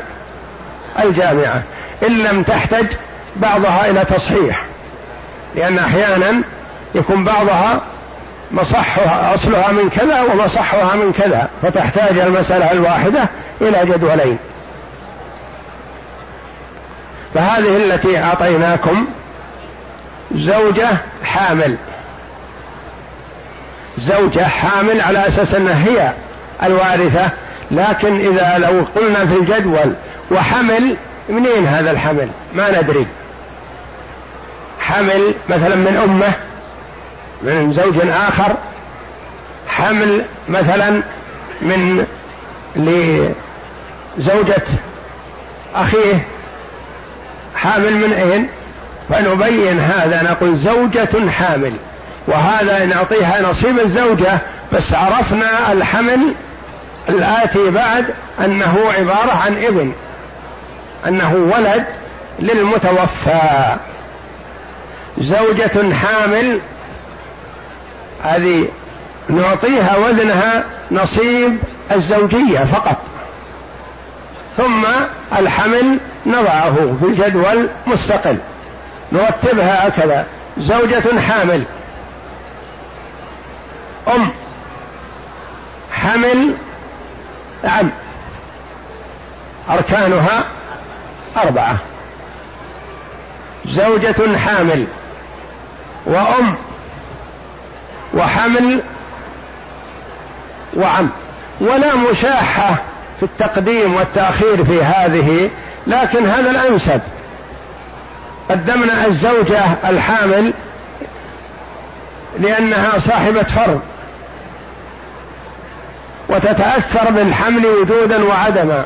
الجامعة. 1.03 1.63
إن 2.09 2.19
لم 2.19 2.43
تحتج 2.43 2.87
بعضها 3.37 3.91
إلى 3.91 4.05
تصحيح. 4.05 4.65
لأن 5.55 5.79
أحيانا 5.79 6.43
يكون 6.95 7.25
بعضها 7.25 7.81
مصحها 8.53 9.35
أصلها 9.35 9.73
من 9.73 9.91
كذا 9.91 10.21
ومصحها 10.23 10.97
من 10.97 11.13
كذا 11.13 11.49
فتحتاج 11.63 12.19
المسألة 12.19 12.73
الواحدة 12.73 13.29
إلى 13.61 13.93
جدولين. 13.93 14.39
فهذه 17.35 17.77
التي 17.77 18.19
أعطيناكم 18.19 19.07
زوجة 20.35 20.89
حامل. 21.25 21.77
زوجة 23.99 24.45
حامل 24.45 25.01
على 25.01 25.27
أساس 25.27 25.55
أنها 25.55 25.85
هي 25.89 26.13
الوارثة 26.63 27.31
لكن 27.71 28.17
إذا 28.17 28.59
لو 28.59 28.85
قلنا 28.97 29.27
في 29.27 29.35
الجدول 29.35 29.95
وحمل 30.31 30.97
منين 31.29 31.67
هذا 31.67 31.91
الحمل؟ 31.91 32.29
ما 32.55 32.81
ندري. 32.81 33.07
حمل 34.81 35.35
مثلا 35.49 35.77
من 35.77 35.97
أمه 36.05 36.48
من 37.43 37.73
زوج 37.73 38.09
آخر 38.09 38.57
حمل 39.69 40.25
مثلا 40.49 41.03
من 41.63 42.07
لزوجة 42.77 44.63
أخيه 45.75 46.27
حامل 47.57 47.95
من 47.95 48.13
أين 48.13 48.49
فنبين 49.09 49.81
هذا 49.81 50.23
نقول 50.23 50.57
زوجة 50.57 51.31
حامل. 51.31 51.73
وهذا 52.27 52.85
نعطيها 52.85 53.43
نصيب 53.43 53.79
الزوجة 53.79 54.39
بس 54.73 54.95
عرفنا 54.95 55.73
الحمل 55.73 56.35
الآتي 57.09 57.71
بعد 57.71 58.07
أنه 58.45 58.79
عبارة 58.99 59.33
عن 59.47 59.65
ابن 59.65 59.93
أنه 61.07 61.35
ولد 61.35 61.85
للمتوفى. 62.39 63.77
زوجة 65.19 65.95
حامل 65.95 66.61
هذه 68.23 68.69
نعطيها 69.29 69.97
وزنها 69.97 70.65
نصيب 70.91 71.59
الزوجية 71.93 72.59
فقط. 72.59 72.97
ثم 74.57 74.85
الحمل 75.39 75.99
نضعه 76.27 76.75
في 77.01 77.07
الجدول 77.07 77.69
مستقل. 77.87 78.39
نرتبها 79.13 79.89
هكذا. 79.89 80.27
زوجة 80.59 81.21
حامل. 81.21 81.65
أم. 84.15 84.31
حمل 85.93 86.55
عم. 87.65 87.91
أركانها 89.71 90.45
أربعة. 91.37 91.77
زوجة 93.67 94.37
حامل. 94.39 94.87
وأم. 96.07 96.55
وحمل 98.15 98.81
وعم 100.77 101.11
ولا 101.61 101.97
مشاحة 101.97 102.75
في 103.21 103.23
التقديم 103.23 103.95
والتأخير 103.95 104.65
في 104.65 104.83
هذه 104.83 105.51
لكن 105.87 106.27
هذا 106.27 106.51
الأنسب. 106.51 107.01
قدمنا 108.51 109.07
الزوجة 109.07 109.61
الحامل 109.89 110.53
لأنها 112.41 112.99
صاحبة 112.99 113.43
فرض. 113.43 113.81
وتتأثر 116.29 117.11
بالحمل 117.11 117.67
وجودا 117.67 118.25
وعدما. 118.25 118.85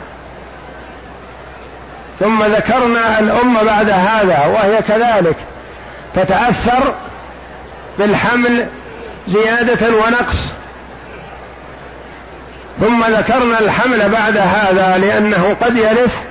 ثم 2.20 2.42
ذكرنا 2.44 3.18
الأم 3.18 3.54
بعد 3.54 3.90
هذا 3.90 4.46
وهي 4.46 4.82
كذلك. 4.82 5.36
تتأثر 6.14 6.94
بالحمل 7.98 8.66
زيادة 9.28 9.88
ونقص. 9.88 10.52
ثم 12.80 13.04
ذكرنا 13.04 13.60
الحمل 13.60 14.08
بعد 14.08 14.36
هذا 14.36 14.98
لأنه 14.98 15.56
قد 15.60 15.76
يرث 15.76 16.24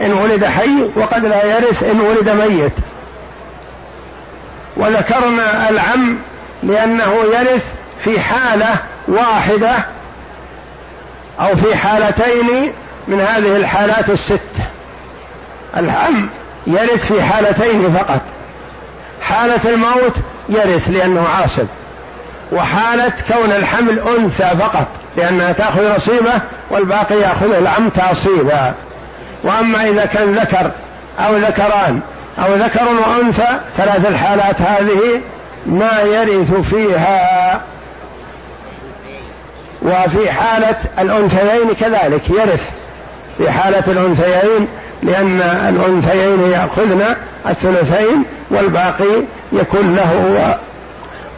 إن 0.00 0.12
ولد 0.12 0.44
حي 0.44 0.90
وقد 0.96 1.24
لا 1.24 1.44
يرث 1.56 1.82
إن 1.82 2.00
ولد 2.00 2.28
ميت. 2.28 2.72
وذكرنا 4.76 5.70
العم 5.70 6.18
لأنه 6.62 7.14
يرث 7.24 7.64
في 7.98 8.20
حالة 8.20 8.74
واحدة 9.08 9.86
أو 11.40 11.56
في 11.56 11.76
حالتين 11.76 12.72
من 13.08 13.20
هذه 13.20 13.56
الحالات 13.56 14.10
الست. 14.10 14.40
العم 15.76 16.28
يرث 16.66 17.12
في 17.12 17.22
حالتين 17.22 17.92
فقط. 17.92 18.20
حالة 19.22 19.70
الموت 19.70 20.16
يرث 20.48 20.90
لأنه 20.90 21.28
عاصب. 21.28 21.66
وحالة 22.52 23.12
كون 23.32 23.52
الحمل 23.52 24.00
أنثى 24.18 24.50
فقط 24.58 24.86
لأنها 25.16 25.52
تأخذ 25.52 25.96
نصيبه 25.96 26.40
والباقي 26.70 27.20
يأخذ 27.20 27.52
العم 27.52 27.88
تعصيبا. 27.88 28.74
وأما 29.44 29.88
إذا 29.88 30.06
كان 30.06 30.32
ذكر 30.34 30.70
أو 31.18 31.36
ذكران 31.36 32.00
أو 32.38 32.54
ذكر 32.54 32.82
وأنثى 33.08 33.60
ثلاث 33.76 34.06
الحالات 34.06 34.62
هذه 34.62 35.20
ما 35.66 36.00
يرث 36.00 36.54
فيها. 36.54 37.60
وفي 39.82 40.32
حالة 40.32 40.76
الأنثيين 40.98 41.74
كذلك 41.80 42.30
يرث 42.30 42.70
في 43.38 43.50
حالة 43.50 43.84
الأنثيين 43.86 44.68
لأن 45.02 45.40
الأنثيين 45.40 46.52
يأخذن 46.52 47.16
الثلثين 47.48 48.24
والباقي 48.50 49.22
يكون 49.52 49.96
له 49.96 50.58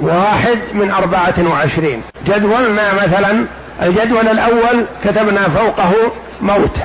واحد 0.00 0.58
من 0.72 0.90
أربعة 0.90 1.34
وعشرين. 1.50 2.02
جدولنا 2.26 2.94
مثلا؟ 2.94 3.46
الجدول 3.82 4.28
الأول 4.28 4.86
كتبنا 5.04 5.48
فوقه 5.48 5.92
موت. 6.40 6.76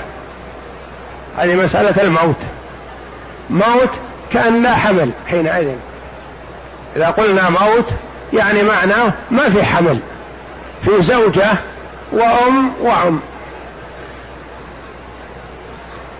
هذه 1.37 1.55
مسألة 1.55 2.03
الموت. 2.03 2.39
موت 3.49 3.89
كأن 4.31 4.63
لا 4.63 4.75
حمل 4.75 5.11
حينئذ. 5.27 5.67
إذا 6.95 7.07
قلنا 7.07 7.49
موت 7.49 7.89
يعني 8.33 8.63
معناه 8.63 9.13
ما 9.31 9.49
في 9.49 9.63
حمل. 9.63 9.99
في 10.85 11.01
زوجة 11.01 11.49
وأم 12.11 12.71
وعم. 12.81 13.19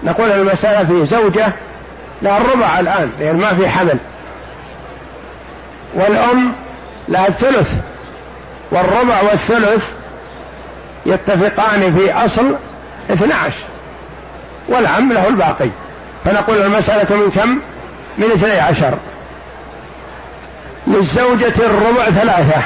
نقول 0.03 0.31
المسألة 0.31 0.85
في 0.85 1.05
زوجة 1.05 1.53
لها 2.21 2.37
الربع 2.37 2.79
الآن 2.79 3.09
لأن 3.19 3.37
ما 3.37 3.53
في 3.53 3.69
حمل. 3.69 3.97
والأم 5.93 6.53
لها 7.07 7.27
الثلث 7.27 7.71
والربع 8.71 9.21
والثلث 9.21 9.91
يتفقان 11.05 11.95
في 11.95 12.13
أصل 12.13 12.55
12 13.11 13.53
والعم 14.69 15.13
له 15.13 15.27
الباقي. 15.27 15.69
فنقول 16.25 16.61
المسألة 16.61 17.15
من 17.17 17.31
كم؟ 17.31 17.59
من 18.17 18.31
اثني 18.31 18.59
عشر. 18.59 18.93
للزوجة 20.87 21.53
الربع 21.65 22.05
ثلاثة 22.05 22.61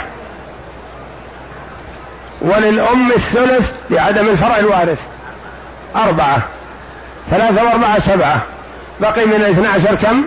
وللأم 2.41 3.11
الثلث 3.11 3.73
لعدم 3.89 4.27
الفرع 4.29 4.57
الوارث 4.57 4.99
أربعة 5.95 6.41
ثلاثة 7.29 7.63
وأربعة 7.63 7.99
سبعة. 7.99 8.41
بقي 9.01 9.25
من 9.25 9.33
الاثنى 9.33 9.67
عشر 9.67 9.95
كم؟ 9.95 10.23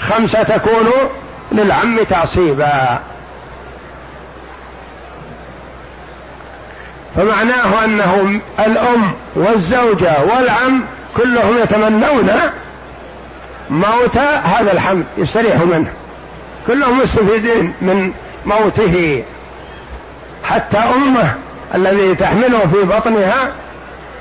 خمسة 0.00 0.42
تكون 0.42 0.90
للعم 1.52 1.98
تعصيبا. 2.02 3.00
فمعناه 7.16 7.84
أنه 7.84 8.40
الأم 8.58 9.12
والزوجة 9.34 10.16
والعم 10.22 10.84
كلهم 11.16 11.58
يتمنون 11.62 12.30
موت 13.70 14.18
هذا 14.44 14.72
الحمل 14.72 15.04
يستريحوا 15.18 15.66
منه. 15.66 15.92
كلهم 16.66 17.02
مستفيدين 17.02 17.72
من 17.80 18.12
موته. 18.46 19.24
حتى 20.44 20.78
أمه 20.78 21.34
الذي 21.74 22.14
تحمله 22.14 22.58
في 22.58 22.82
بطنها 22.82 23.52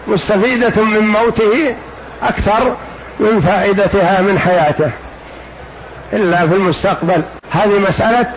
مستفيدة 0.07 0.83
من 0.83 1.07
موته 1.07 1.75
أكثر 2.23 2.75
من 3.19 3.39
فائدتها 3.39 4.21
من 4.21 4.39
حياته. 4.39 4.91
إلا 6.13 6.47
في 6.47 6.55
المستقبل. 6.55 7.23
هذه 7.51 7.79
مسألة 7.79 8.31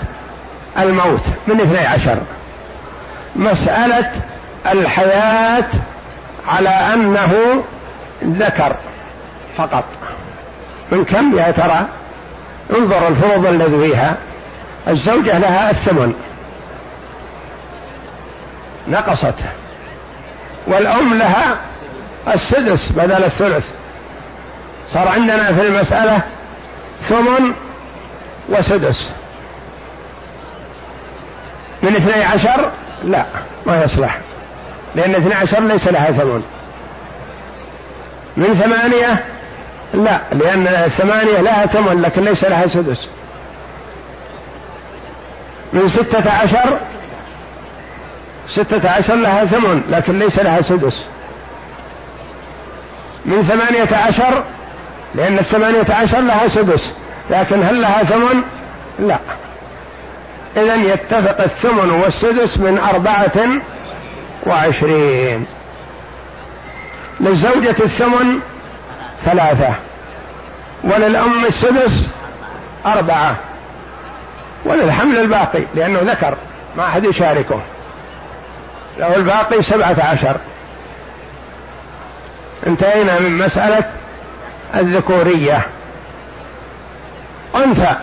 الموت 0.78 1.24
من 1.46 1.60
اثني 1.60 1.86
عشر. 1.86 2.18
مسألة 3.36 4.12
الحياة 4.66 5.68
على 6.49 6.68
أنه 6.68 7.62
ذكر 8.25 8.77
فقط. 9.57 9.85
من 10.92 11.05
كم 11.05 11.38
يا 11.38 11.51
ترى؟ 11.51 11.87
انظر 12.79 13.09
الفروض 13.09 13.46
الذي 13.46 13.90
فيها. 13.90 14.16
الزوجة 14.88 15.38
لها 15.38 15.70
الثمن. 15.70 16.14
نقصت. 18.88 19.35
والأم 20.66 21.14
لها 21.14 21.61
السدس 22.35 22.92
بدل 22.92 23.25
الثلث. 23.25 23.68
صار 24.88 25.09
عندنا 25.09 25.53
في 25.53 25.66
المسألة 25.66 26.20
ثمن 27.03 27.53
وسدس. 28.49 29.11
من 31.83 31.96
اثني 31.96 32.25
عشر؟ 32.25 32.70
لا 33.05 33.25
ما 33.66 33.83
يصلح. 33.83 34.20
لأن 34.94 35.14
اثني 35.14 35.35
عشر 35.35 35.61
ليس 35.61 35.88
لها 35.88 36.12
ثمن. 36.12 36.42
من 38.37 38.55
ثمانية؟ 38.55 39.24
لا 39.94 40.20
لأن 40.33 40.66
الثمانية 40.66 41.40
لها 41.40 41.66
ثمن 41.66 42.03
لكن 42.03 42.22
ليس 42.22 42.44
لها 42.44 42.66
سدس. 42.66 43.09
من 45.72 45.88
ستة 45.88 46.33
عشر؟ 46.33 46.79
ستة 48.48 48.90
عشر 48.90 49.14
لها 49.14 49.44
ثمن 49.44 49.83
لكن 49.90 50.18
ليس 50.18 50.38
لها 50.38 50.61
سدس. 50.61 51.05
من 53.24 53.42
ثمانية 53.42 54.07
عشر؟ 54.07 54.44
لأن 55.14 55.38
الثمانية 55.38 55.94
عشر 55.94 56.20
لها 56.20 56.48
سدس 56.48 56.94
لكن 57.31 57.62
هل 57.62 57.81
لها 57.81 58.05
ثمن؟ 58.05 58.42
لا. 58.98 59.18
إذا 60.57 60.74
يتفق 60.74 61.40
الثمن 61.40 61.90
والسدس 61.90 62.59
من 62.59 62.79
أربعة 62.79 63.61
وعشرين. 64.46 65.46
للزوجة 67.20 67.76
الثمن 67.81 68.40
ثلاثة. 69.24 69.74
وللأم 70.85 71.44
السدس 71.44 72.09
أربعة. 72.87 73.37
وللحمل 74.64 75.16
الباقي 75.16 75.64
لأنه 75.74 76.00
ذكر 76.12 76.37
ما 76.76 76.87
أحد 76.87 77.05
يشاركه. 77.05 77.61
له 78.98 79.16
الباقي 79.16 79.62
سبعة 79.62 79.96
عشر. 80.12 80.37
انتهينا 82.66 83.20
من 83.20 83.38
مسألة 83.38 83.92
الذكورية. 84.74 85.66
أنثى. 87.55 87.94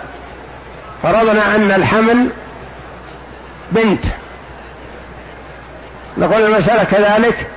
فرضنا 1.04 1.56
أن 1.56 1.72
الحمل 1.72 2.30
بنت. 3.72 4.04
نقول 6.18 6.42
المسألة 6.42 6.84
كذلك 6.84 7.48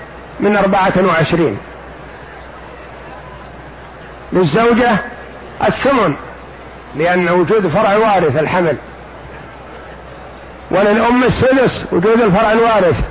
من 0.41 0.57
أربعة 0.57 0.93
وعشرين. 1.07 1.59
للزوجة 4.33 4.99
الثمن 5.67 6.15
لأن 6.97 7.29
وجود 7.29 7.67
فرع 7.67 7.97
وارث 7.97 8.37
الحمل. 8.37 8.77
وللأم 10.71 11.25
الثلث 11.25 11.85
وجود 11.93 12.21
الفرع 12.21 12.53
الوارث. 12.53 13.05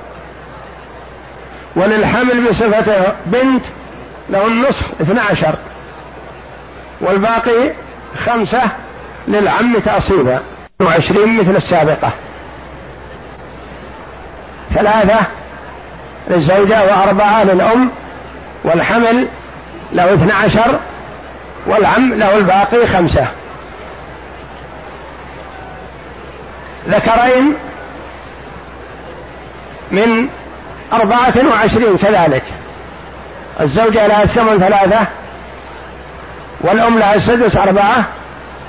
وللحمل 1.75 2.49
بصفته 2.49 3.03
بنت 3.25 3.65
له 4.29 4.47
النصف 4.47 5.01
اثنى 5.01 5.19
عشر. 5.19 5.55
والباقي 7.01 7.73
خمسة 8.25 8.61
للعم 9.27 9.79
تأصيلا 9.79 10.39
وعشرين 10.79 11.39
مثل 11.39 11.55
السابقة. 11.55 12.11
ثلاثة 14.73 15.38
للزوجة 16.29 16.83
وأربعة 16.83 17.43
للأم 17.43 17.89
والحمل 18.63 19.27
له 19.93 20.13
اثنى 20.13 20.33
عشر 20.33 20.79
والعم 21.67 22.13
له 22.13 22.37
الباقي 22.37 22.87
خمسة. 22.87 23.27
ذكرين 26.89 27.53
من 29.91 30.29
أربعة 30.93 31.33
وعشرين 31.51 31.97
كذلك. 31.97 32.43
الزوجة 33.61 34.07
لها 34.07 34.23
الثمن 34.23 34.59
ثلاثة 34.59 35.07
والأم 36.61 36.99
لها 36.99 37.15
السدس 37.15 37.57
أربعة 37.57 38.07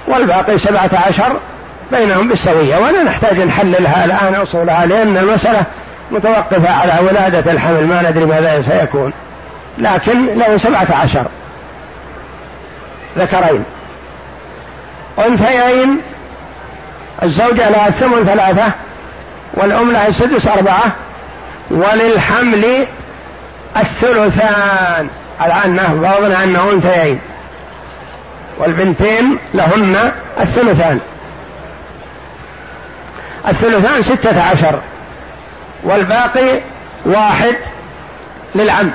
والباقي 0.09 0.59
سبعة 0.59 0.91
عشر 1.07 1.41
بينهم 1.93 2.29
بالسوية. 2.29 2.77
ولا 2.77 3.03
نحتاج 3.03 3.41
نحللها 3.41 4.05
الآن 4.05 4.35
أصولها 4.35 4.87
لأن 4.87 5.17
المسألة 5.17 5.67
متوقفة 6.11 6.71
على 6.71 7.07
ولادة 7.07 7.53
الحمل 7.53 7.87
ما 7.87 8.11
ندري 8.11 8.25
ماذا 8.25 8.63
سيكون. 8.63 9.13
لكن 9.79 10.27
له 10.27 10.57
سبعة 10.57 10.87
عشر 11.03 11.25
ذكرين. 13.19 13.65
أنثيين 15.19 16.01
الزوجة 17.23 17.71
لها 17.71 17.89
الثمن 17.89 18.25
ثلاثة 18.25 18.73
والأم 19.55 19.91
لها 19.93 20.09
السدس 20.09 20.49
أربعة 20.49 20.97
وللحمل 21.71 22.87
الثلثان. 23.77 25.09
الآن 25.45 25.77
فرضنا 25.77 26.45
أنه 26.45 26.71
أنثيين 26.73 27.21
والبنتين 28.59 29.39
لهن 29.55 30.13
الثلثان. 30.41 31.01
الثلثان 33.49 34.03
ستة 34.03 34.43
عشر. 34.43 34.81
والباقي 35.83 36.61
واحد 37.07 37.57
للعم. 38.55 38.91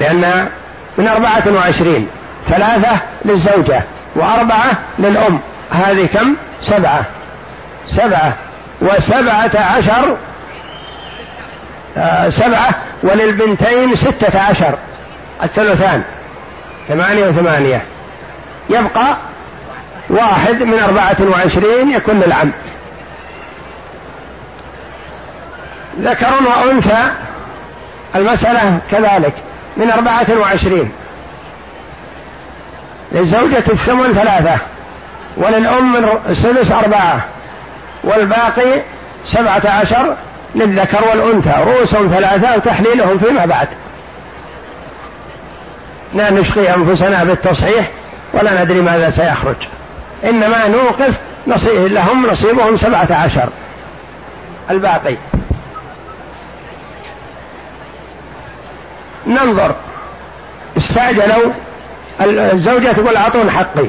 لأن 0.00 0.48
من 0.98 1.08
أربعة 1.08 1.42
وعشرين 1.54 2.08
ثلاثة 2.48 3.00
للزوجة 3.24 3.82
وأربعة 4.14 4.78
للأم. 4.98 5.40
هذه 5.70 6.06
كم؟ 6.06 6.34
سبعة. 6.66 7.04
سبعة 7.88 8.36
وسبعة 8.80 9.50
عشر 9.76 10.16
آه 11.96 12.28
سبعة 12.28 12.74
وللبنتين 13.02 13.96
ستة 13.96 14.40
عشر. 14.40 14.78
الثلثان. 15.42 16.02
ثمانية 16.88 17.26
وثمانية. 17.26 17.82
يبقى 18.70 19.16
واحد 20.10 20.62
من 20.62 20.78
أربعة 20.78 21.16
وعشرين 21.20 21.90
يكون 21.90 22.20
للعم. 22.20 22.52
ذكر 26.00 26.32
وأنثى. 26.46 27.04
المسألة 28.14 28.78
كذلك 28.90 29.32
من 29.76 29.90
أربعة 29.90 30.26
وعشرين. 30.40 30.92
للزوجة 33.12 33.64
الثمن 33.70 34.12
ثلاثة 34.12 34.58
وللأم 35.36 36.08
السدس 36.28 36.72
أربعة 36.72 37.24
والباقي 38.04 38.82
سبعة 39.26 39.62
عشر 39.64 40.16
للذكر 40.54 41.04
والأنثى. 41.08 41.54
رؤوسهم 41.66 42.08
ثلاثة 42.08 42.56
وتحليلهم 42.56 43.18
فيما 43.18 43.46
بعد. 43.46 43.68
لا 46.14 46.30
نشقي 46.30 46.74
أنفسنا 46.74 47.24
بالتصحيح 47.24 47.90
ولا 48.32 48.64
ندري 48.64 48.80
ماذا 48.80 49.10
سيخرج. 49.10 49.56
إنما 50.24 50.68
نوقف 50.68 51.18
نصيب 51.46 51.84
لهم 51.84 52.26
نصيبهم 52.26 52.76
سبعة 52.76 53.08
عشر. 53.10 53.48
الباقي. 54.70 55.16
ننظر. 59.34 59.74
استعجلوا 60.76 61.52
الزوجة 62.20 62.92
تقول 62.92 63.16
أعطون 63.16 63.50
حقي. 63.50 63.86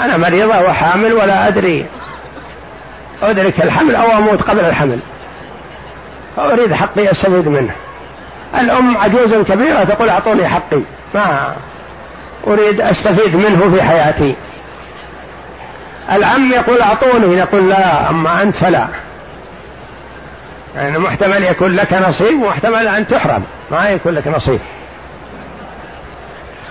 أنا 0.00 0.16
مريضة 0.16 0.60
وحامل 0.60 1.12
ولا 1.12 1.48
أدري. 1.48 1.86
أدرك 3.22 3.62
الحمل 3.62 3.94
أو 3.94 4.18
أموت 4.18 4.42
قبل 4.42 4.60
الحمل. 4.60 4.98
فأريد 6.36 6.74
حقي 6.74 7.12
أستفيد 7.12 7.48
منه. 7.48 7.74
الأم 8.58 8.98
عجوز 8.98 9.34
كبيرة 9.34 9.84
تقول 9.84 10.08
أعطوني 10.08 10.48
حقي. 10.48 10.82
ما 11.14 11.54
أريد 12.46 12.80
أستفيد 12.80 13.36
منه 13.36 13.74
في 13.74 13.82
حياتي. 13.82 14.36
العم 16.12 16.52
يقول 16.52 16.80
أعطوني 16.80 17.36
يقول 17.36 17.68
لا 17.68 18.10
أما 18.10 18.42
أنت 18.42 18.56
فلا. 18.56 18.86
يعني 20.74 20.98
محتمل 20.98 21.44
يكون 21.44 21.72
لك 21.72 21.92
نصيب 21.92 22.42
ومحتمل 22.42 22.88
أن 22.88 23.06
تحرم. 23.06 23.44
ما 23.70 23.88
يكون 23.88 24.14
لك 24.14 24.28
نصيب. 24.28 24.60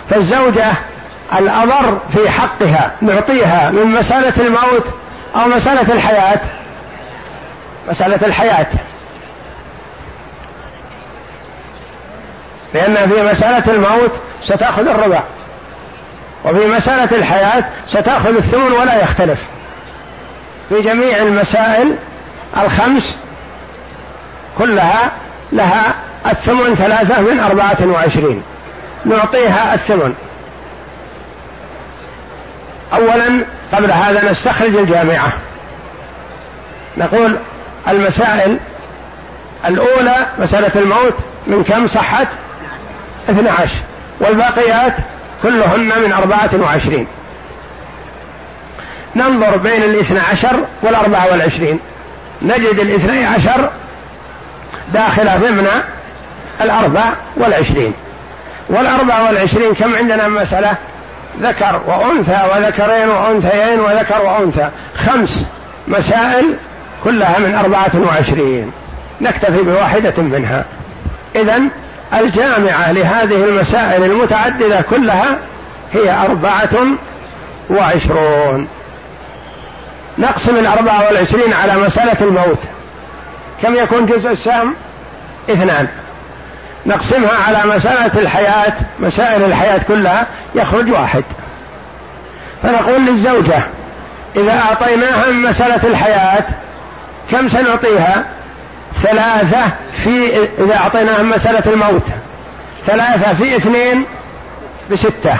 فالزوجة 0.09 0.71
الأضر 1.37 1.99
في 2.13 2.29
حقها 2.29 2.91
نعطيها 3.01 3.71
من 3.71 3.85
مسألة 3.85 4.33
الموت 4.45 4.85
أو 5.35 5.47
مسألة 5.47 5.93
الحياة. 5.93 6.39
مسألة 7.89 8.27
الحياة. 8.27 8.67
لأن 12.73 13.09
في 13.09 13.23
مسألة 13.23 13.73
الموت 13.73 14.11
ستأخذ 14.43 14.87
الربع 14.87 15.23
وفي 16.45 16.67
مسألة 16.67 17.17
الحياة 17.17 17.65
ستأخذ 17.87 18.35
الثمن 18.35 18.71
ولا 18.71 19.03
يختلف. 19.03 19.43
في 20.69 20.81
جميع 20.81 21.17
المسائل 21.17 21.95
الخمس 22.57 23.17
كلها 24.57 25.11
لها 25.51 25.95
الثمن 26.31 26.75
ثلاثة 26.75 27.21
من 27.21 27.39
أربعة 27.39 27.77
وعشرين. 27.85 28.43
نعطيها 29.05 29.73
الثمن. 29.73 30.13
أولا 32.93 33.45
قبل 33.73 33.91
هذا 33.91 34.31
نستخرج 34.31 34.75
الجامعة. 34.75 35.33
نقول 36.97 37.37
المسائل 37.87 38.59
الأولى 39.65 40.27
مسألة 40.39 40.71
الموت 40.75 41.15
من 41.47 41.63
كم 41.63 41.87
صحت؟ 41.87 42.27
اثنى 43.29 43.49
عشر. 43.49 43.77
والباقيات 44.19 44.93
كلهن 45.43 46.01
من 46.05 46.13
أربعة 46.13 46.49
وعشرين. 46.61 47.07
ننظر 49.15 49.57
بين 49.57 49.83
الاثنى 49.83 50.19
عشر 50.19 50.65
والأربعة 50.81 51.31
والعشرين. 51.31 51.79
نجد 52.41 52.79
الاثني 52.79 53.25
عشر 53.25 53.69
داخلة 54.93 55.37
ضمن 55.37 55.67
الأربع 56.61 57.03
والعشرين. 57.37 57.93
والأربع 58.69 59.19
والعشرين 59.19 59.73
كم 59.73 59.95
عندنا 59.95 60.27
مسألة؟ 60.27 60.75
ذكر 61.41 61.81
وأنثى 61.87 62.39
وذكرين 62.55 63.09
وأنثيين 63.09 63.79
وذكر 63.79 64.21
وأنثى. 64.25 64.69
خمس 64.95 65.45
مسائل 65.87 66.53
كلها 67.03 67.39
من 67.39 67.55
أربعة 67.55 67.91
وعشرين. 68.07 68.71
نكتفي 69.21 69.63
بواحدة 69.63 70.23
منها. 70.23 70.65
إذا 71.35 71.61
الجامعة 72.13 72.91
لهذه 72.91 73.43
المسائل 73.43 74.03
المتعددة 74.03 74.81
كلها 74.89 75.37
هي 75.93 76.11
أربعة 76.11 76.69
وعشرون. 77.69 78.67
نقسم 80.17 80.55
الأربعة 80.55 81.05
والعشرين 81.05 81.53
على 81.53 81.77
مسألة 81.77 82.17
الموت. 82.21 82.59
كم 83.61 83.75
يكون 83.75 84.05
جزء 84.05 84.31
السهم 84.31 84.73
اثنان. 85.49 85.87
نقسمها 86.85 87.35
على 87.47 87.75
مسألة 87.75 88.21
الحياة 88.21 88.73
مسائل 88.99 89.43
الحياة 89.43 89.81
كلها 89.87 90.27
يخرج 90.55 90.91
واحد. 90.91 91.23
فنقول 92.63 93.05
للزوجة 93.05 93.63
إذا 94.35 94.59
أعطيناها 94.59 95.31
من 95.31 95.41
مسألة 95.41 95.89
الحياة 95.89 96.43
كم 97.31 97.49
سنعطيها؟ 97.49 98.25
ثلاثة 98.95 99.61
في 99.93 100.43
إذا 100.59 100.75
أعطيناها 100.75 101.21
مسألة 101.21 101.73
الموت 101.73 102.07
ثلاثة 102.85 103.33
في 103.33 103.55
اثنين 103.55 104.05
بستة. 104.91 105.37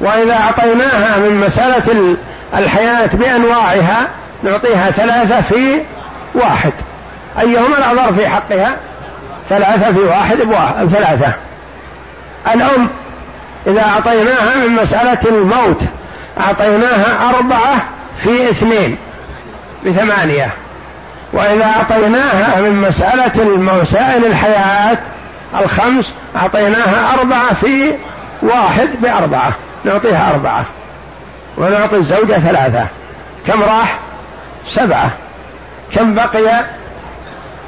وإذا 0.00 0.34
أعطيناها 0.34 1.18
من 1.18 1.40
مسألة 1.46 2.16
الحياة 2.54 3.06
بأنواعها 3.06 4.08
نعطيها 4.42 4.90
ثلاثة 4.90 5.40
في 5.40 5.82
واحد. 6.34 6.72
أيهما 7.40 7.78
الأضر 7.78 8.12
في 8.12 8.28
حقها؟ 8.28 8.76
ثلاثة 9.48 9.92
في 9.92 9.98
واحد 9.98 10.36
بواحد 10.36 10.88
ثلاثة. 10.88 11.32
الأم 12.54 12.88
إذا 13.66 13.82
أعطيناها 13.82 14.66
من 14.66 14.68
مسألة 14.68 15.18
الموت 15.24 15.80
أعطيناها 16.40 17.30
أربعة 17.30 17.84
في 18.16 18.50
اثنين 18.50 18.98
بثمانية. 19.86 20.54
وإذا 21.32 21.64
أعطيناها 21.64 22.60
من 22.60 22.80
مسألة 22.80 23.44
مسائل 23.44 24.26
الحياة 24.26 24.98
الخمس 25.60 26.12
أعطيناها 26.36 27.14
أربعة 27.14 27.54
في 27.54 27.92
واحد 28.42 28.88
بأربعة. 29.02 29.52
نعطيها 29.84 30.30
أربعة. 30.30 30.64
ونعطي 31.58 31.96
الزوجة 31.96 32.38
ثلاثة. 32.38 32.86
كم 33.46 33.62
راح؟ 33.62 33.98
سبعة. 34.66 35.10
كم 35.94 36.14
بقي 36.14 36.64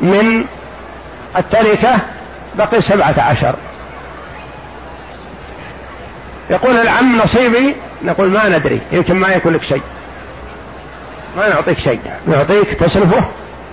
من 0.00 0.44
التركة 1.37 1.96
بقي 2.54 2.83
سبعة 2.83 3.14
عشر. 3.18 3.54
يقول 6.50 6.76
العم 6.76 7.18
نصيبي 7.18 7.76
نقول 8.04 8.28
ما 8.28 8.48
ندري 8.48 8.80
يمكن 8.92 9.14
ما 9.14 9.28
يكون 9.28 9.52
لك 9.52 9.62
شيء. 9.62 9.83
ما 11.37 11.48
نعطيك 11.48 11.78
شيء 11.78 12.00
نعطيك 12.26 12.74
تصرفه 12.74 13.24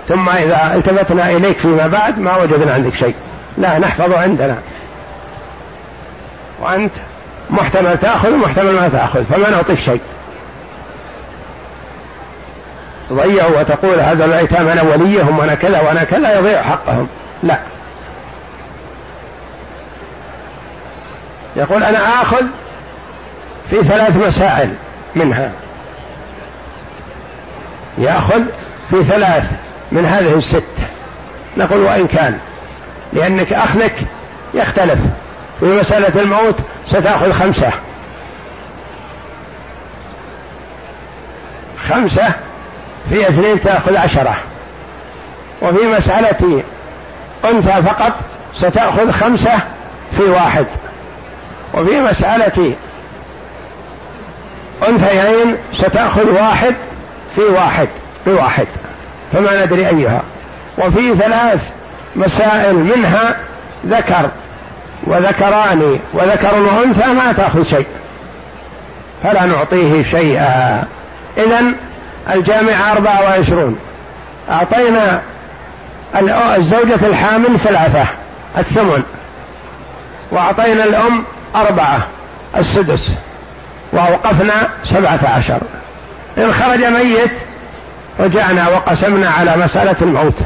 ثم 0.08 0.30
إذا 0.30 0.74
التفتنا 0.76 1.30
إليك 1.30 1.58
فيما 1.58 1.88
بعد 1.88 2.20
ما 2.20 2.38
وجدنا 2.38 2.74
عندك 2.74 2.94
شيء. 2.94 3.16
لا 3.58 3.80
نحفظه 3.80 4.20
عندنا. 4.20 4.58
وأنت 6.62 6.94
محتمل 7.50 7.98
تأخذ 7.98 8.34
ومحتمل 8.34 8.74
ما 8.74 8.90
تأخذ 8.90 9.24
فما 9.24 9.50
نعطيك 9.50 9.80
شيء. 9.80 10.02
تضيع 13.12 13.48
وتقول 13.48 14.00
هذا 14.00 14.26
الأيتام 14.26 14.68
أنا 14.68 14.82
وليهم 14.82 15.40
وأنا 15.40 15.56
كذا 15.56 15.82
وأنا 15.82 16.04
كذا 16.04 16.40
يضيع 16.40 16.62
حقهم. 16.62 17.08
لا. 17.44 17.60
يقول 21.56 21.84
أنا 21.84 22.22
آخذ 22.22 22.46
في 23.70 23.84
ثلاث 23.84 24.18
مسائل 24.18 24.74
منها. 25.16 25.52
يأخذ 27.98 28.42
في 28.90 29.04
ثلاث 29.04 29.52
من 29.92 30.06
هذه 30.06 30.36
الست. 30.36 30.64
نقول 31.58 31.80
وإن 31.80 32.08
كان. 32.08 32.38
لأنك 33.14 33.54
أخذك 33.54 33.96
يختلف. 34.54 35.00
في 35.60 35.66
مسألة 35.66 36.22
الموت 36.22 36.56
ستأخذ 36.86 37.32
خمسة. 37.32 37.72
خمسة 41.90 42.34
في 43.10 43.30
اثنين 43.30 43.62
تأخذ 43.62 43.98
عشرة. 43.98 44.36
وفي 45.62 45.88
مسألة 45.88 46.64
أنثى 47.50 47.82
فقط 47.82 48.14
ستأخذ 48.54 49.12
خمسة 49.12 49.60
في 50.18 50.24
واحد. 50.24 50.66
وفي 51.74 52.00
مسألة 52.00 52.76
أنثيين 54.88 55.58
ستأخذ 55.74 56.32
واحد 56.32 56.76
في 57.36 57.42
واحد 57.42 57.88
بواحد. 58.26 58.68
فما 59.34 59.66
ندري 59.66 59.88
أيها. 59.88 60.22
وفي 60.78 61.16
ثلاث 61.16 61.70
مسائل 62.16 62.76
منها 62.76 63.38
ذكر 63.86 64.30
وذكران 65.04 66.00
وذكر 66.14 66.56
وأنثى 66.56 67.08
ما 67.08 67.32
تأخذ 67.32 67.64
شيء. 67.64 67.88
فلا 69.24 69.46
نعطيه 69.46 70.04
شيئا. 70.04 70.84
إذا 71.38 71.64
الجامعة 72.30 72.92
أربعة 72.92 73.22
وعشرون. 73.22 73.80
أعطينا 74.50 75.22
الزوجة 76.56 77.08
الحامل 77.08 77.60
ثلاثة 77.60 78.06
الثمن. 78.58 79.04
وأعطينا 80.32 80.84
الأم 80.84 81.24
أربعة 81.56 82.08
السدس. 82.58 83.12
وأوقفنا 83.94 84.70
سبعة 84.84 85.20
عشر. 85.24 85.60
إن 86.38 86.54
خرج 86.54 86.84
ميت 86.86 87.32
رجعنا 88.20 88.70
وقسمنا 88.70 89.30
على 89.30 89.58
مسألة 89.58 89.96
الموت. 90.02 90.40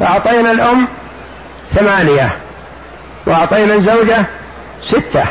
فأعطينا 0.00 0.50
الأم 0.50 0.88
ثمانية. 1.70 2.30
وأعطينا 3.26 3.74
الزوجة 3.74 4.24
ستة. 4.82 5.24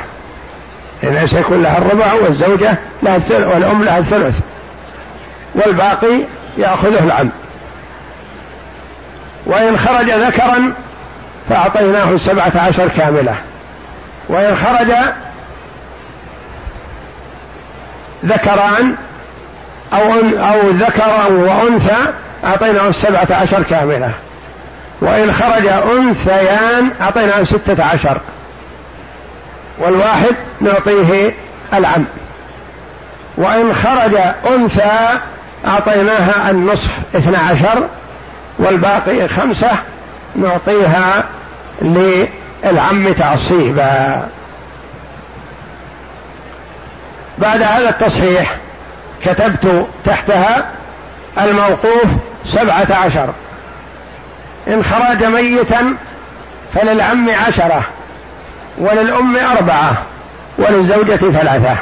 إذا 1.03 1.27
سيكون 1.27 1.63
لها 1.63 1.77
الربع 1.77 2.13
والزوجة 2.13 2.75
لها 3.03 3.15
الثلث 3.15 3.47
والأم 3.47 3.83
لها 3.83 3.97
الثلث. 3.97 4.39
والباقي 5.55 6.23
يأخذه 6.57 7.03
العم. 7.03 7.29
وإن 9.45 9.77
خرج 9.77 10.09
ذكرا 10.09 10.73
فأعطيناه 11.49 12.11
السبعة 12.11 12.51
عشر 12.55 12.87
كاملة. 12.87 13.35
وإن 14.29 14.55
خرج 14.55 14.91
ذكران 18.25 18.95
أو 19.93 20.13
أو 20.39 20.69
ذكرا 20.69 21.25
وأنثى 21.25 21.97
أعطيناه 22.45 22.87
السبعة 22.87 23.27
عشر 23.31 23.63
كاملة. 23.63 24.11
وإن 25.01 25.31
خرج 25.31 25.67
أنثيان 25.67 26.89
أعطيناه 27.01 27.43
ستة 27.43 27.83
عشر. 27.83 28.17
والواحد 29.79 30.35
نعطيه 30.61 31.33
العم. 31.73 32.05
وإن 33.37 33.73
خرج 33.73 34.15
أنثى 34.47 35.19
أعطيناها 35.67 36.51
النصف 36.51 36.99
اثنى 37.15 37.37
عشر 37.37 37.87
والباقي 38.59 39.27
خمسة 39.27 39.71
نعطيها 40.35 41.23
للعم 41.81 43.13
تعصيبا 43.13 44.27
بعد 47.37 47.61
هذا 47.61 47.89
التصحيح 47.89 48.55
كتبت 49.23 49.85
تحتها 50.05 50.65
الموقوف 51.41 52.05
سبعة 52.45 52.87
عشر. 53.05 53.33
إن 54.67 54.83
خرج 54.83 55.23
ميتا 55.23 55.95
فللعم 56.73 57.29
عشرة 57.29 57.83
وللأم 58.77 59.37
أربعة 59.37 59.93
وللزوجة 60.57 61.15
ثلاثة. 61.15 61.77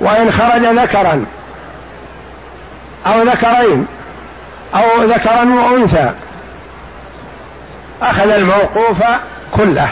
وإن 0.00 0.30
خرج 0.30 0.64
ذكرا 0.64 1.24
أو 3.06 3.22
ذكرين 3.22 3.86
أو 4.74 5.02
ذكرا 5.02 5.44
وأنثى 5.44 6.10
أخذ 8.02 8.30
الموقوف 8.30 9.02
كله. 9.52 9.88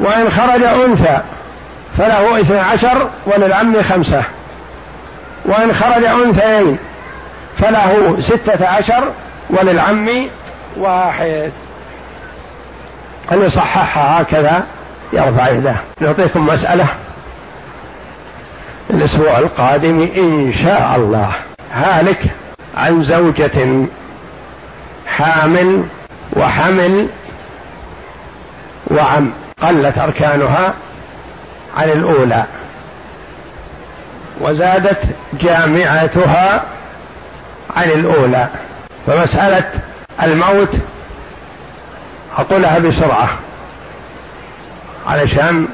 وإن 0.00 0.30
خرج 0.30 0.62
أنثى 0.62 1.20
فله 1.98 2.40
اثنى 2.40 2.58
عشر 2.58 3.10
وللعم 3.26 3.82
خمسة. 3.82 4.22
وإن 5.44 5.72
خرج 5.72 6.04
أنثيين 6.04 6.78
فله 7.58 8.16
ستة 8.20 8.68
عشر 8.68 9.12
وللعم 9.50 10.28
واحد. 10.76 11.52
اللي 13.32 13.50
صححها 13.50 14.22
هكذا 14.22 14.62
يرفع 15.12 15.48
يده. 15.48 15.76
نعطيكم 16.00 16.46
مسألة. 16.46 16.86
الأسبوع 18.90 19.38
القادم 19.38 20.08
إن 20.16 20.52
شاء 20.62 20.96
الله. 20.96 21.30
هالك 21.72 22.22
عن 22.76 23.02
زوجة 23.02 23.86
حامل 25.06 25.84
وحمل 26.32 27.08
وعم. 28.90 29.30
قلت 29.62 29.98
أركانها 29.98 30.74
عن 31.76 31.90
الأولى. 31.90 32.44
وزادت 34.40 35.02
جامعتها 35.40 36.64
عن 37.76 37.90
الأولى. 37.90 38.48
فمسألة 39.06 39.70
الموت 40.22 40.76
أقولها 42.38 42.78
بسرعة. 42.78 43.38
علشان 45.06 45.68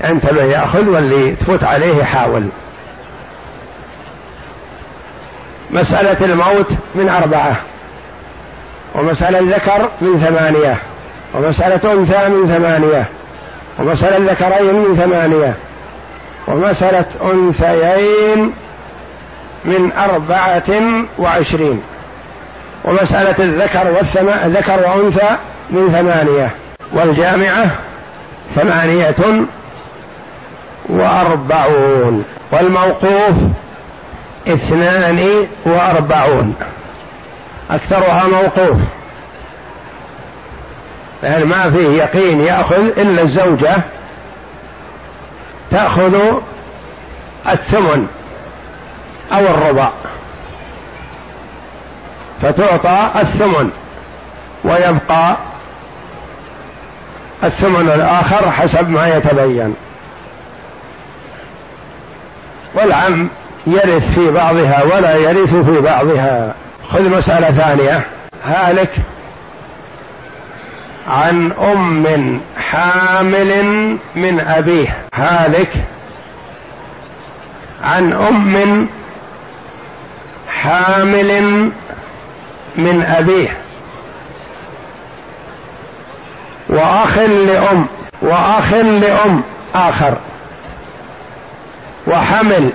اللي 0.00 0.12
ينتبه 0.12 0.42
يأخذ 0.42 0.88
واللي 0.88 1.32
تفوت 1.32 1.64
عليه 1.64 1.96
يحاول. 1.96 2.48
مسألة 5.70 6.26
الموت 6.26 6.70
من 6.94 7.08
أربعة 7.08 7.56
ومسألة 8.94 9.56
ذكر 9.56 9.90
من 10.00 10.18
ثمانية 10.18 10.78
ومسألة 11.34 11.92
أنثى 11.92 12.28
من 12.28 12.46
ثمانية 12.46 13.04
ومسألة 13.78 14.32
ذكرين 14.32 14.74
من 14.74 14.94
ثمانية 14.94 15.54
ومسألة 16.48 17.06
أنثيين 17.32 18.52
من 19.64 19.92
أربعة 19.92 20.80
وعشرين 21.18 21.82
ومسألة 22.84 23.44
الذكر 23.44 23.90
والثم... 23.90 24.28
ذكر 24.46 24.80
وأنثى 24.80 25.36
من 25.70 25.88
ثمانية 25.88 26.50
والجامعة 26.92 27.70
ثمانية 28.54 29.46
وأربعون. 30.88 32.24
والموقوف 32.52 33.36
اثنان 34.48 35.46
وأربعون. 35.64 36.54
أكثرها 37.70 38.26
موقوف. 38.26 38.80
لأن 41.22 41.44
ما 41.44 41.70
فيه 41.70 41.88
يقين 42.02 42.40
يأخذ 42.40 42.98
إلا 42.98 43.22
الزوجة 43.22 43.76
تأخذ 45.70 46.16
الثمن 47.48 48.06
أو 49.32 49.40
الربع 49.40 49.88
فتعطى 52.42 53.10
الثمن 53.20 53.70
ويبقى 54.64 55.36
الثمن 57.44 57.90
الآخر 57.94 58.50
حسب 58.50 58.88
ما 58.88 59.16
يتبين. 59.16 59.74
والعم 62.74 63.28
يرث 63.66 64.14
في 64.14 64.30
بعضها 64.30 64.82
ولا 64.82 65.16
يرث 65.16 65.54
في 65.54 65.80
بعضها. 65.80 66.54
خذ 66.88 67.08
مسألة 67.08 67.50
ثانية. 67.50 68.06
هالك 68.44 68.90
عن 71.08 71.52
أم 71.52 72.40
حامل 72.70 73.62
من 74.14 74.40
أبيه. 74.40 74.96
هالك 75.14 75.72
عن 77.84 78.12
أم 78.12 78.88
حامل 80.48 81.70
من 82.76 83.02
أبيه. 83.02 83.56
وأخ 86.68 87.18
لأم. 87.18 87.86
وأخ 88.22 88.72
لأم 88.74 89.42
آخر. 89.74 90.16
وحمل 92.08 92.72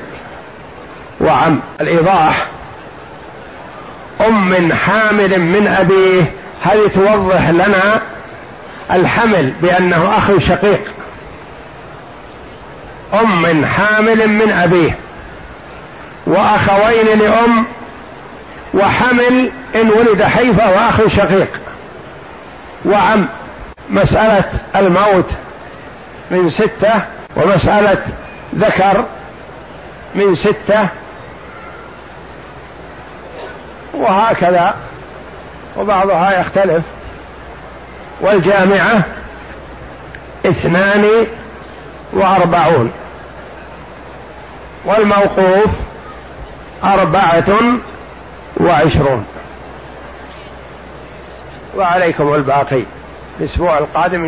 وعم. 1.22 1.60
الإيضاح. 1.82 2.48
أم 4.28 4.74
حامل 4.74 5.40
من 5.40 5.68
أبيه. 5.68 6.32
هذه 6.64 6.88
توضح 6.88 7.50
لنا 7.50 8.02
الحمل 8.92 9.54
بأنه 9.62 10.18
أخ 10.18 10.38
شقيق. 10.38 10.82
أم 13.14 13.66
حامل 13.66 14.28
من 14.28 14.52
أبيه. 14.52 14.98
وأخوين 16.28 17.20
لأم. 17.20 17.66
وحمل 18.74 19.52
إن 19.76 19.90
ولد 19.90 20.24
حيفا 20.24 20.70
وأخ 20.70 21.08
شقيق. 21.08 21.50
وعم. 22.86 23.28
مسألة 23.90 24.50
الموت 24.76 25.32
من 26.32 26.50
ستة. 26.50 26.94
ومسألة 27.36 28.04
ذكر 28.56 29.06
من 30.16 30.36
ستة 30.36 30.90
وهكذا 33.94 34.76
وبعضها 35.78 36.40
يختلف. 36.40 36.84
والجامعة 38.22 39.04
اثنان 40.46 41.28
وأربعون. 42.14 42.92
والموقوف 44.86 45.70
أربعة 46.84 47.80
وعشرون. 48.58 49.26
وعليكم 51.76 52.34
الباقي. 52.34 52.84
الأسبوع 53.40 53.78
القادم 53.78 54.26